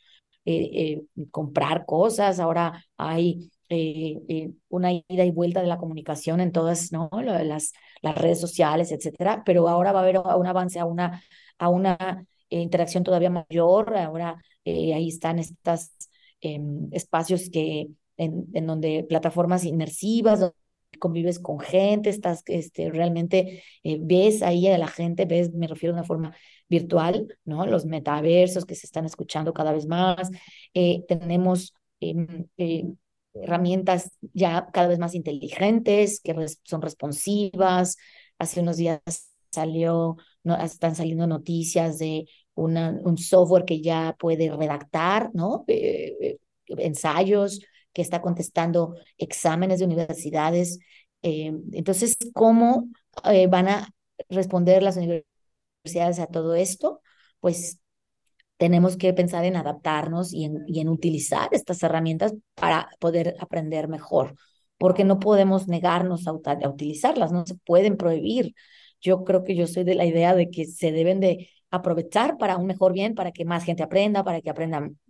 comprar 1.31 1.85
cosas, 1.85 2.41
ahora 2.41 2.83
hay 2.97 3.51
eh, 3.71 4.19
eh, 4.29 4.51
una 4.71 4.93
ida 4.93 5.25
y 5.25 5.31
vuelta 5.31 5.61
de 5.61 5.67
la 5.67 5.77
comunicación 5.77 6.41
en 6.41 6.53
todas 6.53 6.91
¿no? 6.91 7.11
las, 7.23 7.75
las 8.01 8.17
redes 8.17 8.41
sociales, 8.41 8.93
etcétera, 8.93 9.43
pero 9.45 9.69
ahora 9.69 9.93
va 9.93 10.01
a 10.01 10.03
haber 10.03 10.19
un 10.19 10.47
avance 10.47 10.79
a 10.79 10.87
una, 10.87 11.23
a 11.59 11.69
una 11.69 12.27
eh, 12.49 12.61
interacción 12.61 13.05
todavía 13.05 13.29
mayor, 13.29 13.95
ahora 13.97 14.43
ahí 14.65 15.09
están 15.09 15.39
estos 15.39 15.91
em, 16.41 16.89
espacios 16.93 17.51
que, 17.51 17.89
en, 18.17 18.47
en, 18.55 18.67
donde 18.67 19.05
plataformas 19.07 19.65
inmersivas, 19.65 20.41
donde 20.41 20.57
convives 20.99 21.39
con 21.39 21.61
gente, 21.61 22.11
estás 22.11 22.43
este, 22.47 22.91
realmente 22.91 23.63
ves 24.01 24.43
ahí 24.43 24.69
a 24.69 24.79
la 24.79 24.89
gente, 24.89 25.25
ves, 25.25 25.53
me 25.55 25.67
refiero 25.67 25.95
a 25.95 25.99
una 25.99 26.07
forma 26.07 26.35
virtual, 26.69 27.29
¿no? 27.45 27.67
Los 27.67 27.87
metaversos 27.87 28.65
que 28.65 28.75
se 28.75 28.87
están 28.87 29.07
escuchando 29.07 29.53
cada 29.53 29.73
vez 29.73 29.87
más, 29.87 30.31
tenemos 31.09 31.75
em, 32.01 32.47
herramientas 33.43 34.13
ya 34.33 34.69
cada 34.73 34.89
vez 34.89 34.99
más 34.99 35.15
inteligentes, 35.15 36.21
que 36.21 36.35
son 36.65 36.83
responsivas. 36.83 37.97
Hace 38.39 38.61
unos 38.61 38.77
días 38.77 39.01
salió, 39.51 40.17
no, 40.45 40.57
están 40.57 40.95
saliendo 40.95 41.27
noticias 41.27 41.99
de 41.99 42.27
un 42.55 43.19
software 43.19 43.65
que 43.65 43.81
ya 43.81 44.17
puede 44.19 44.51
redactar, 44.55 45.31
¿no? 45.33 45.65
Eh, 45.69 46.17
eh, 46.21 46.39
ensayos, 46.79 47.61
que 47.99 48.03
está 48.03 48.23
contestando 48.23 48.95
exámenes 49.17 49.81
de 49.81 49.87
universidades. 49.87 50.79
Eh, 51.23 51.53
entonces, 51.73 52.17
¿cómo 52.33 52.87
van 53.51 53.67
a 53.67 53.89
responder 54.29 54.85
las 54.85 54.97
universidades 54.97 56.21
a 56.21 56.29
todo 56.29 56.55
esto? 56.55 57.01
Pues 57.41 57.81
tenemos 58.57 58.97
que 58.97 59.13
pensar 59.13 59.45
en 59.45 59.57
adaptarnos 59.57 60.33
y 60.33 60.45
en, 60.45 60.63
y 60.69 60.79
en 60.79 60.89
utilizar 60.89 61.49
estas 61.51 61.83
herramientas 61.83 62.35
para 62.55 62.89
poder 63.01 63.35
aprender 63.41 63.89
mejor, 63.89 64.37
porque 64.77 65.03
no 65.03 65.19
podemos 65.19 65.67
negarnos 65.67 66.29
a, 66.29 66.33
utilizarlas, 66.69 67.33
no 67.33 67.45
se 67.47 67.57
pueden 67.57 67.97
prohibir. 67.97 68.55
Yo 69.01 69.25
creo 69.25 69.43
que 69.43 69.57
yo 69.57 69.67
soy 69.67 69.83
de 69.83 69.97
la 69.97 70.05
idea 70.07 70.37
de 70.37 70.51
que 70.51 70.67
se 70.67 70.93
deben 70.93 71.19
de 71.19 71.51
aprovechar 71.73 72.39
para 72.39 72.59
un 72.59 72.67
mejor 72.67 72.93
bien, 72.93 73.17
para 73.17 73.33
que 73.33 73.45
más 73.45 73.65
gente 73.65 73.83
aprenda, 73.83 74.23
para 74.23 74.41
que 74.41 74.51
aprendan 74.51 75.01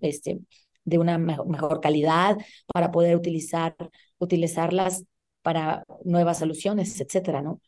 este, 0.00 0.40
de 0.84 0.98
una 0.98 1.18
mejor, 1.18 1.80
calidad, 1.80 2.36
para 2.72 2.90
poder 2.90 3.16
utilizar, 3.16 3.74
utilizarlas 4.18 5.04
para 5.42 5.84
nuevas 6.04 6.38
soluciones, 6.38 7.00
etcétera, 7.00 7.42
¿no? 7.42 7.60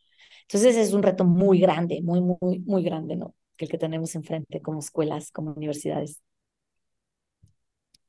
Entonces 0.42 0.76
es 0.76 0.92
un 0.92 1.02
reto 1.02 1.24
muy 1.24 1.60
grande, 1.60 2.00
muy, 2.02 2.20
muy, 2.20 2.60
muy 2.60 2.82
grande, 2.82 3.16
¿no? 3.16 3.34
que 3.56 3.66
el 3.66 3.70
que 3.70 3.78
tenemos 3.78 4.14
enfrente 4.14 4.60
como 4.60 4.80
escuelas, 4.80 5.30
como 5.30 5.52
universidades. 5.52 6.22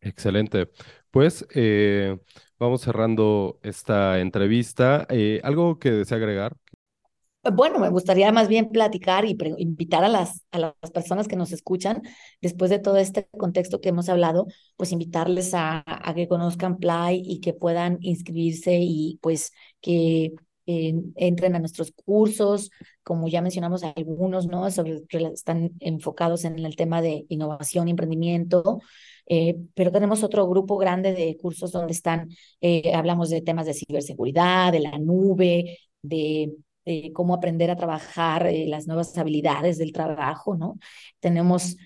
Excelente. 0.01 0.69
Pues 1.09 1.45
eh, 1.55 2.17
vamos 2.59 2.81
cerrando 2.81 3.59
esta 3.63 4.19
entrevista. 4.19 5.07
Eh, 5.09 5.41
¿Algo 5.43 5.79
que 5.79 5.91
desea 5.91 6.17
agregar? 6.17 6.55
Bueno, 7.53 7.77
me 7.77 7.89
gustaría 7.89 8.31
más 8.31 8.47
bien 8.47 8.69
platicar 8.69 9.23
y 9.25 9.37
invitar 9.57 10.03
a 10.03 10.07
las, 10.07 10.43
a 10.51 10.57
las 10.57 10.91
personas 10.91 11.27
que 11.27 11.35
nos 11.35 11.51
escuchan, 11.51 12.01
después 12.41 12.71
de 12.71 12.79
todo 12.79 12.97
este 12.97 13.27
contexto 13.37 13.81
que 13.81 13.89
hemos 13.89 14.09
hablado, 14.09 14.47
pues 14.77 14.91
invitarles 14.91 15.51
a, 15.53 15.83
que 16.15 16.27
conozcan 16.27 16.77
Play 16.77 17.21
y 17.23 17.41
que 17.41 17.53
puedan 17.53 17.99
inscribirse 18.01 18.79
y 18.81 19.19
pues 19.21 19.51
que 19.79 20.33
entren 20.65 21.55
a 21.55 21.59
nuestros 21.59 21.91
cursos, 21.91 22.71
como 23.03 23.27
ya 23.27 23.43
mencionamos 23.43 23.83
algunos, 23.83 24.47
¿no? 24.47 24.65
Están 24.65 25.71
enfocados 25.79 26.43
en 26.43 26.57
el 26.57 26.75
tema 26.75 27.03
de 27.03 27.25
innovación 27.29 27.87
y 27.87 27.91
emprendimiento, 27.91 28.81
eh, 29.27 29.55
pero 29.75 29.91
tenemos 29.91 30.23
otro 30.23 30.47
grupo 30.47 30.77
grande 30.77 31.13
de 31.13 31.37
cursos 31.37 31.71
donde 31.71 31.93
están, 31.93 32.29
eh, 32.61 32.95
hablamos 32.95 33.29
de 33.29 33.41
temas 33.41 33.67
de 33.67 33.75
ciberseguridad, 33.75 34.71
de 34.71 34.79
la 34.79 34.97
nube, 34.97 35.77
de, 36.01 36.55
cómo 37.13 37.33
aprender 37.35 37.69
a 37.71 37.75
trabajar 37.75 38.47
eh, 38.47 38.65
las 38.67 38.87
nuevas 38.87 39.17
habilidades 39.17 39.77
del 39.77 39.91
trabajo, 39.91 40.55
¿no? 40.55 40.77
Tenemos 41.19 41.77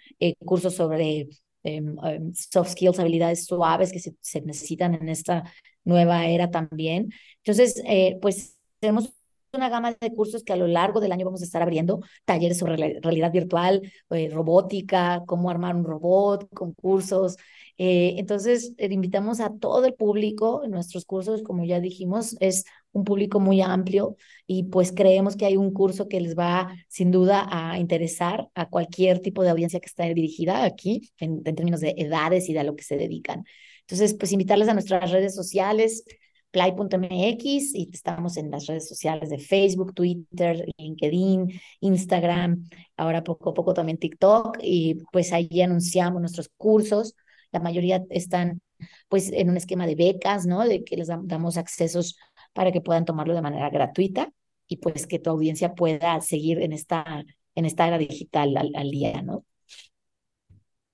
cursos 0.46 0.76
sobre 0.76 1.30
em, 1.64 1.96
em, 2.04 2.34
soft 2.34 2.72
skills, 2.72 3.00
habilidades 3.00 3.46
suaves 3.46 3.92
que 3.92 4.00
se, 4.00 4.16
se, 4.22 4.42
necesitan 4.42 4.96
en 4.96 5.10
esta 5.10 5.44
nueva 5.84 6.26
era 6.28 6.52
también. 6.52 7.10
Entonces, 7.44 7.82
pues 8.22 8.58
tenemos 8.80 9.14
una 9.54 9.70
gama 9.70 9.96
de 10.00 10.14
cursos 10.14 10.44
que 10.44 10.54
a 10.54 10.56
lo 10.56 10.68
largo 10.68 11.00
del 11.00 11.12
año 11.12 11.26
vamos 11.26 11.42
a 11.42 11.46
estar 11.46 11.62
abriendo, 11.62 12.02
talleres 12.26 12.58
sobre 12.58 13.00
realidad 13.02 13.32
virtual, 13.32 13.82
eh, 14.12 14.30
robótica, 14.30 15.24
cómo 15.26 15.50
armar 15.50 15.76
un 15.76 15.86
robot, 15.86 16.50
concursos. 16.54 17.38
Eh, 17.78 18.16
entonces, 18.18 18.74
eh, 18.78 18.88
invitamos 18.92 19.40
a 19.40 19.52
todo 19.58 19.86
el 19.86 19.94
público 19.94 20.64
en 20.64 20.72
nuestros 20.72 21.06
cursos, 21.06 21.42
como 21.44 21.64
ya 21.66 21.80
dijimos, 21.80 22.36
es 22.40 22.66
un 22.92 23.04
público 23.04 23.40
muy 23.40 23.62
amplio 23.62 24.16
y 24.48 24.64
pues 24.64 24.92
creemos 24.92 25.36
que 25.36 25.46
hay 25.46 25.58
un 25.58 25.72
curso 25.74 26.08
que 26.08 26.20
les 26.22 26.38
va 26.38 26.76
sin 26.88 27.12
duda 27.12 27.48
a 27.50 27.78
interesar 27.80 28.50
a 28.56 28.68
cualquier 28.70 29.20
tipo 29.20 29.44
de 29.44 29.50
audiencia 29.50 29.80
que 29.80 29.86
esté 29.88 30.14
dirigida 30.14 30.64
aquí 30.64 31.12
en, 31.20 31.42
en 31.46 31.56
términos 31.56 31.82
de 31.82 31.94
edades 31.98 32.50
y 32.50 32.54
de 32.54 32.60
a 32.60 32.64
lo 32.64 32.76
que 32.76 32.84
se 32.84 32.98
dedican. 32.98 33.46
Entonces, 33.82 34.14
pues 34.14 34.32
invitarles 34.32 34.70
a 34.70 34.74
nuestras 34.74 35.12
redes 35.12 35.34
sociales, 35.36 36.04
play.mx 36.52 37.76
y 37.76 37.90
estamos 37.94 38.38
en 38.38 38.52
las 38.52 38.66
redes 38.68 38.88
sociales 38.88 39.30
de 39.30 39.40
Facebook, 39.40 39.94
Twitter, 39.94 40.66
LinkedIn, 40.78 41.60
Instagram, 41.82 42.70
ahora 42.98 43.24
poco 43.24 43.52
a 43.52 43.54
poco 43.54 43.74
también 43.74 43.98
TikTok 43.98 44.58
y 44.62 44.96
pues 45.12 45.32
ahí 45.34 45.62
anunciamos 45.62 46.22
nuestros 46.22 46.50
cursos. 46.58 47.16
La 47.52 47.60
mayoría 47.60 48.04
están 48.10 48.62
pues 49.10 49.32
en 49.32 49.50
un 49.50 49.58
esquema 49.58 49.86
de 49.88 49.96
becas, 49.96 50.46
¿no? 50.46 50.66
De 50.66 50.84
que 50.84 50.98
les 50.98 51.08
damos 51.08 51.58
accesos 51.58 52.18
para 52.54 52.72
que 52.72 52.82
puedan 52.82 53.06
tomarlo 53.06 53.36
de 53.36 53.42
manera 53.42 53.70
gratuita 53.70 54.32
y 54.68 54.78
pues 54.78 55.08
que 55.08 55.20
tu 55.20 55.30
audiencia 55.30 55.74
pueda 55.76 56.22
seguir 56.22 56.62
en 56.62 56.74
esta, 56.74 57.26
en 57.56 57.66
esta 57.66 57.88
era 57.88 57.98
digital 57.98 58.56
al, 58.58 58.72
al 58.76 58.92
día, 58.92 59.22
¿no? 59.22 59.46